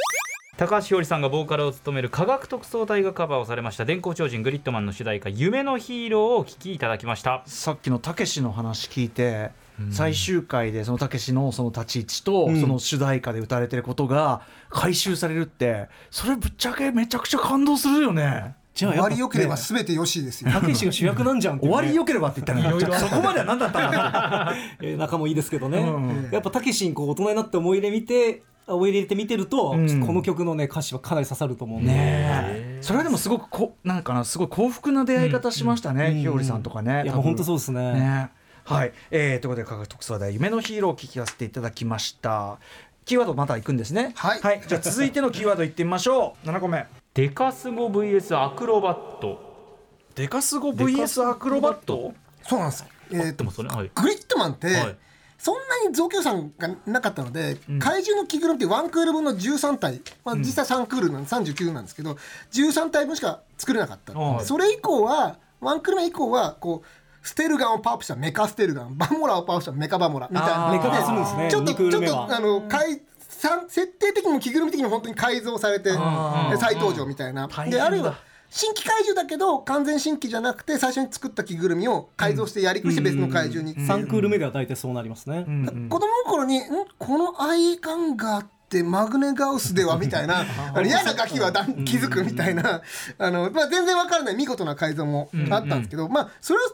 [0.57, 7.42] 高橋ひょりさんがボーカルを務める科学特捜隊がカバーをされました電光超人グリッドマンの主題歌夢のヒーローをお聴きいただきました。
[7.44, 9.50] さっきのたけしの話聞いて、
[9.90, 12.59] 最終回でそのたけしのその立ち位置と、ん。
[12.59, 14.40] その主題歌で歌われてることが
[14.70, 18.54] 回収されるってそれぶっちゃけめちゃくちゃ感動するよね。
[18.72, 19.61] じゃあ終わり良ければね。
[19.62, 20.50] 全てよしですよ。
[20.50, 24.54] たけしが主役なんじゃん終わりよければって言ったら、そこまでは何だったんだ
[24.96, 26.30] 仲もいいですけどね、うん。
[26.32, 30.07] やっぱたけしにこう大人になって思い入れ見て思い入れて見てると、ん。
[30.07, 32.79] この曲のね歌詞はかなり刺さると思うんで、ね。
[32.81, 37.05] それはでもすごくこなんかなすごい幸福な出会い方しましたね、ひよりさんとかね。
[37.05, 37.93] いや本当そうですね。
[37.93, 38.31] ね。
[38.64, 42.59] はい、えー、ということで科学特捜で夢のヒーローを聞かせていただきました。
[43.05, 44.12] キーワードまた行くんですね。
[44.17, 44.62] はい。
[44.67, 46.49] じゃあ続いてのキーワードいってみましょう。
[46.49, 46.85] 7個目。
[47.14, 49.79] デカスゴ VS アクロバット。
[50.17, 52.12] デカスゴ VS アクロバット？
[52.43, 52.85] そうなんです。
[53.12, 53.91] えーでもそれはい。
[53.95, 54.97] グリッドマンって、はい
[55.39, 62.16] そんなに造形予算がなかったので、怪獣の着ぐるみってワンクール分の13体、まあ、実際3クールなん39なんですけど
[62.53, 64.45] 13体分しか作れなかった、はい。
[64.45, 70.70] それ以降はワンクール目以降はこうステルガンをパワーアップしたメカステルガンバモラをパワーアップしたメカバモラみたいな。
[70.72, 71.49] メカ化するんですね。
[71.51, 77.49] ちょっと2クーちょっとあの改さん設定的にも着ぐるみ的にも本当に改造されて再登場みたいな。
[77.68, 78.16] であるいは
[78.57, 83.76] 新規怪獣だけど完全新規じゃなくて最初に作った着ぐるみを改造してやりくりして別の怪獣に。
[83.76, 86.62] 3クール目では大体そうなりますね、子供の頃にん
[86.98, 90.44] このアイガンガーっってマグネガウスではみたいな
[90.84, 92.82] 嫌なガキはだん気づくみたいな。
[93.16, 96.64] あの、まあ、全然わからない見事な改造もあったんですけど、まあそれは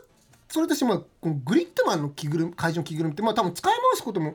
[0.53, 4.35] それとしてまあこのグリッドマンの着ぐるみ怪獣の着ぐるみってまあ多分使い回すことも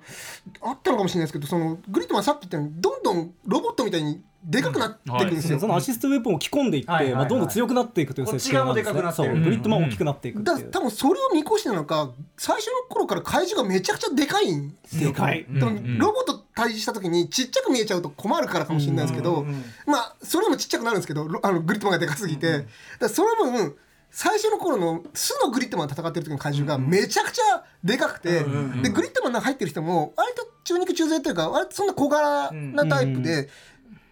[0.61, 5.59] あったのかもしれないですけどそのグリッドマンさっき言ったようにどんどんロボットみたいにでかくなっていくんですよ。
[5.59, 7.21] そのアシストウェポンを着込んでいって、はいはいはい。
[7.21, 10.71] まあ、どんどん強くなっていくという設定なんですこっち側もでかくなってるそうグリッドマン大きくなっていくだいう。
[10.71, 15.09] 多分それを見越してなのか最初の頃から怪獣がめちゃくちゃでかいんですよ。
[15.09, 15.45] でかい。
[15.49, 19.45] でもロボット対峙した時にちっちゃく見えちゃうと困るからかもしれないですけど、
[19.85, 22.67] まあそれでもちっちゃくなるんですけどロあのグリッドマンがでかすぎて、
[22.99, 23.75] だその分
[24.09, 28.39] 最初の頃の素のグリッドマン戦ってる時の怪獣がめちゃくちゃでかくて、
[28.81, 33.49] でグリッドマンの中入ってる人も割と中肉中背っていうか割とそんな小柄なタイプで。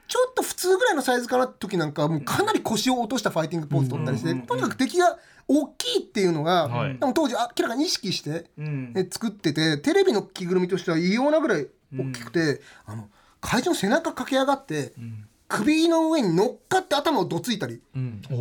[0.07, 5.17] ちょっと普通ぐらいのサイズかな時なんかはもうかなり腰を落としたファイティングポーズ取ったりして、とにかく敵が
[5.47, 6.97] 大きいっていうのが、はい。
[7.13, 8.93] 当時明らかに意識して、ん。
[8.95, 11.67] え作っててテレビの着ぐるみとしては異様なぐらい
[11.97, 13.09] 大きくて、あの
[13.41, 14.93] 怪獣の背中駆け上がって、
[15.47, 17.81] 首の上に乗っかって頭をどついたり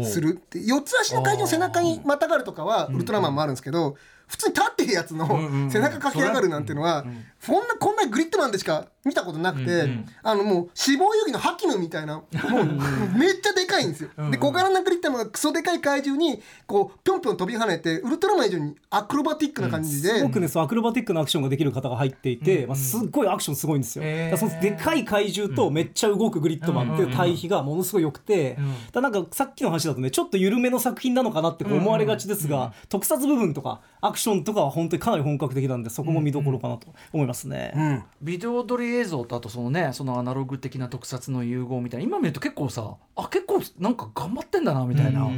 [0.05, 3.97] するって四つ足の怪獣の背中にまたがるとかはウルトラマンもあるんですけど、
[4.35, 7.05] 普通に立ってるやつの背中駆け上がるなんていうのは、
[7.47, 9.89] こんなこんなグリッドマンでしか見たことなくて、
[10.24, 14.11] あのもう死亡遊戯のハキムみたいなもうめっちゃでかいんですよ。
[14.30, 20.09] で小柄なグリッドマンがクソでかい怪獣にこうぴょんぴょん飛び跳ねてウルトラマン以上にアクロバティックな感じで。
[20.09, 24.05] すごくねそうアクロバティックなアクションができる方が入っていて、まあ、すっごいアクションすごいんですよ、
[24.37, 28.59] そのでかい怪獣とめっちゃ動くグリッドマンっていう対比がものすごい良くて、
[28.91, 37.72] だなんかさっきの話だとねちょっと緩めの作品なのかなって思われがちですが、特撮部分とかアクションとかは本当にかなり本格的なんでそこも見どころかなと思いますね。
[37.77, 38.05] うん。
[38.22, 42.07] ビデオ撮り映像とあとそのねそのアナログ的な特撮の融合みたいな。
[42.07, 45.29] 今見ると結構さあ結構なんか頑張ってんだなみたいな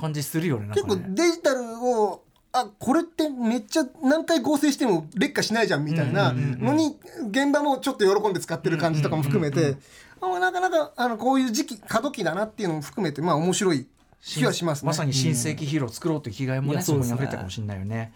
[0.00, 2.22] 感じするよね結構デジタルを
[2.52, 6.96] あこれってめっちゃ何回合成しても劣化しないじゃんみたいなのに
[7.30, 9.76] 現場もちょっと喜んで使ってる感じとかも含めて
[10.20, 13.86] あなかなかあのこういう時期過渡期だなっていうのも含めてまあ面白い
[14.24, 14.86] 気はしますね。
[14.86, 18.12] まさに新世紀ヒーローを作ろうという気概もね、そこに溢れたかもしれないよね。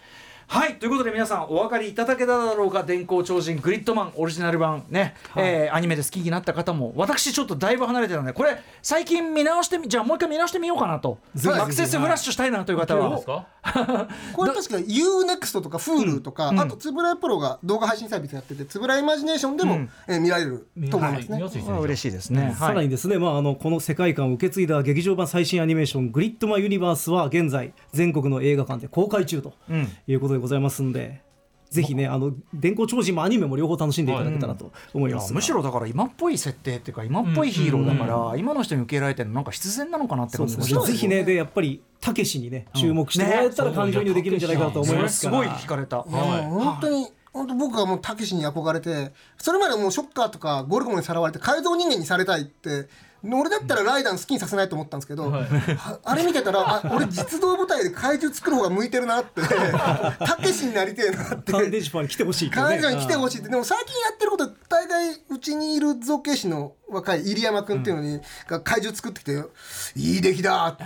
[0.51, 2.83] はいということで皆さんお分かりいただけただろうか？
[2.83, 4.83] 電光超人グリッドマンオリジナル版。
[4.89, 11.19] ね、えーアニメで好きになった方も私ちょっとだいぶ離れてたのでこれ最近見直してみじゃあもう一回見直してみようかなと。
[11.55, 13.09] アクセスフラッシュしたいなという方は。
[13.11, 13.47] どうですか？
[14.35, 21.37] これ確か UNEXT とか Hulu とか、あとつぶらやプロが動画配信サービスやっててつぶらイマジネーションでも、えー見られると思いますね。
[21.37, 22.57] 見やすいまあ嬉しいですね。
[22.59, 29.89] さらにですね、まあ、あのこの世界観を受け継いだ劇場版最新アニメーション「グリッドマンユニバース」は現在全国の映画館で公開中とうん。
[30.07, 31.23] いうことでございますんで、
[31.71, 35.29] ぜひねあの電光超人もアニメも両方楽しんでいただけたらと思います。
[35.29, 40.61] が、むしろだから今っぽい設定っていうか今っぽいヒーローだから、今の人に受け入れられてるのなんか必然なのかなってそうですね。
[40.61, 45.43] 感じがしますぜひねでやっぱりたけしにね注目してもらえたら感情移入できるんじゃないかなと思いますから。
[45.43, 46.05] すごい惹かれた。
[46.09, 52.89] いやもう本当に本当僕はもうたけしに憧れてそれまでもうショッカーとかゴルゴムにさらわれて改造人間にされたいって
[53.25, 59.41] 俺だったらライダー好きにさせないと思ったんですけど、はあれ見てたらあ俺実動部隊で怪獣作る方が向いてるなって
[60.19, 61.53] たけしになりてえなって。
[61.53, 62.77] カンデジファンに来てほしいっていうね。
[62.77, 63.49] 会場に来てほしいって。
[63.49, 69.45] でも最近やってること大概うちにいる造形師の若い入山君っていうのに、が怪獣作ってきて
[69.95, 70.79] 「いい出来だ!」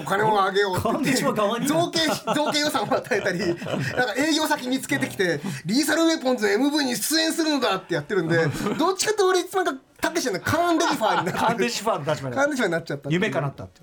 [0.00, 2.00] お金をあげようって言って造形
[2.34, 8.46] 造形予算を与えたりなんか営業先見つけてきて「リーサルウェポンズの MV に出演するのだ!」ってやってるんで
[8.78, 13.82] どっちかと俺いつもなんかたけしのカーンデリファーになってカンデシファーの立場でカーンデリファーになっちゃった夢叶ったって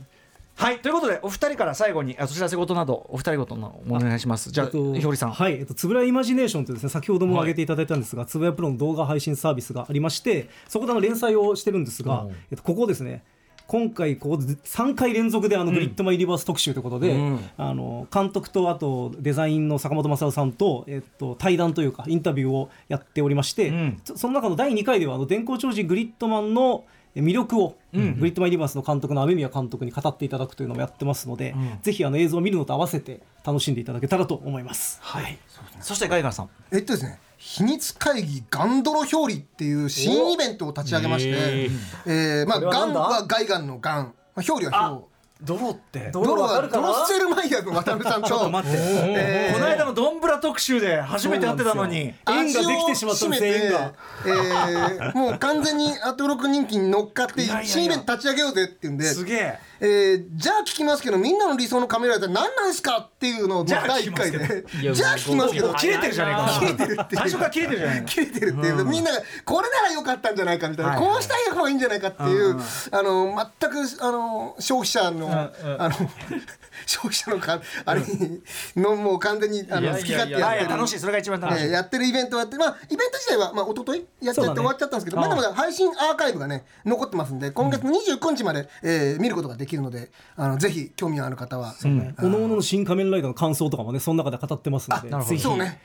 [0.58, 4.50] はいということでお二人から最後にあお知らせ事などお二人ごとのお願いします。
[4.50, 5.32] じゃあえっとひょりさん。
[5.32, 13.24] はい、えっと、つぶらイマジネーションというですね、先ほども挙げていただいたんですが、つぶらやプロの動画配信サービスがありまして、そこであの連載をしてるんですが、えっと、ここですね、
[13.68, 17.16] 今回ここで3回連続であのグリッドマンユニバース特集ということで、
[17.58, 24.02] あの監督とあとデザインの坂本正夫さんと、えっと、対談というかインタビューをやっておりまして、ん。
[24.04, 26.86] そその中の第2回ではあの電光超人グリッドマンの
[27.22, 35.00] 魅力を、グリッドマンユニバースの監督の雨宮監督に語っていただくというのもやってますので、ぜひあの映像を見るのと合わせて楽しんでいただけたらと思います。
[35.02, 35.38] はい。
[35.82, 36.50] そしてガイガーさん。
[36.72, 41.70] えっとですね秘密会議ガンドロ表裏っていう新イベントを立ち上げまして、へ
[42.06, 45.08] えーまあ、ガンはガイガンのガン、まあ、表裏は表
[45.42, 46.10] ドロって。
[46.12, 48.28] ドドロはドロッセルマイヤーの渡辺さんと。
[48.28, 49.54] ちょっと待って、えー。
[49.54, 53.48] この間のドンブラ特集で初めて会ってたのに縁ができてしまったんです足を締めて。
[53.48, 53.94] 縁が。
[54.26, 59.06] えーもう完全にアトロク人気に乗っかって新イベント立ち上げようぜっていうんで。
[59.06, 64.46] すげええーじゃあ聞きますけどみんなの理想のカメラって何なんですかっていうのをじゃあ第1聞きますけど。
[64.46, 64.94] 回で。
[64.94, 65.74] じゃあ聞きますけど。
[65.76, 66.60] 切れてるじゃないか。
[66.60, 67.22] 切れてるっていう。
[67.22, 68.06] 最初から切れてるじゃないか。
[68.06, 72.58] 切れてるっていう、みんながこれならよかったんじゃないかみたいな、こうした方がいいんじゃないかっていう、
[72.92, 75.96] あの全くあの消費者の、あの
[76.86, 78.42] 消費者のかあれに
[78.76, 80.70] のもう完全にあの好き勝手いやってる。
[80.72, 91.76] や楽しいそれが一番楽しい、えーやってるイベントをやってまあイベント自体はまあ一昨日やっちゃって終わっちゃったんですけど、まだまだ配信アーカイブがね残ってますんで今月の29日まで、えー見ることができるのであのぜひ興味のある方は、
[92.20, 95.42] おのおのの新仮面ライダーの感想とかもねその中で語ってますのでぜひ。
[95.42, 95.82] そうね。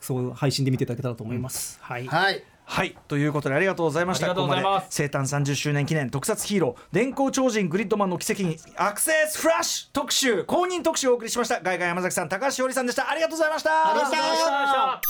[0.00, 2.06] そう配信で見ていただけたらと思います、はい。
[2.06, 2.44] はい。
[2.66, 2.96] はい。
[3.08, 4.26] ということでありがとうございました。
[4.26, 4.74] ありがとうございます。
[4.74, 11.60] ここまで生誕30周年記念特撮ヒーロー電光超人グリッドマンの奇跡にアクセスフラッシュ特集公認特集をお送りしました。
[11.60, 13.08] ガイガイ山崎さん高橋しおりさんでした。
[13.10, 13.90] ありがとうございました。
[13.90, 15.00] ありがとうございました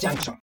[0.00, 0.32] Junction.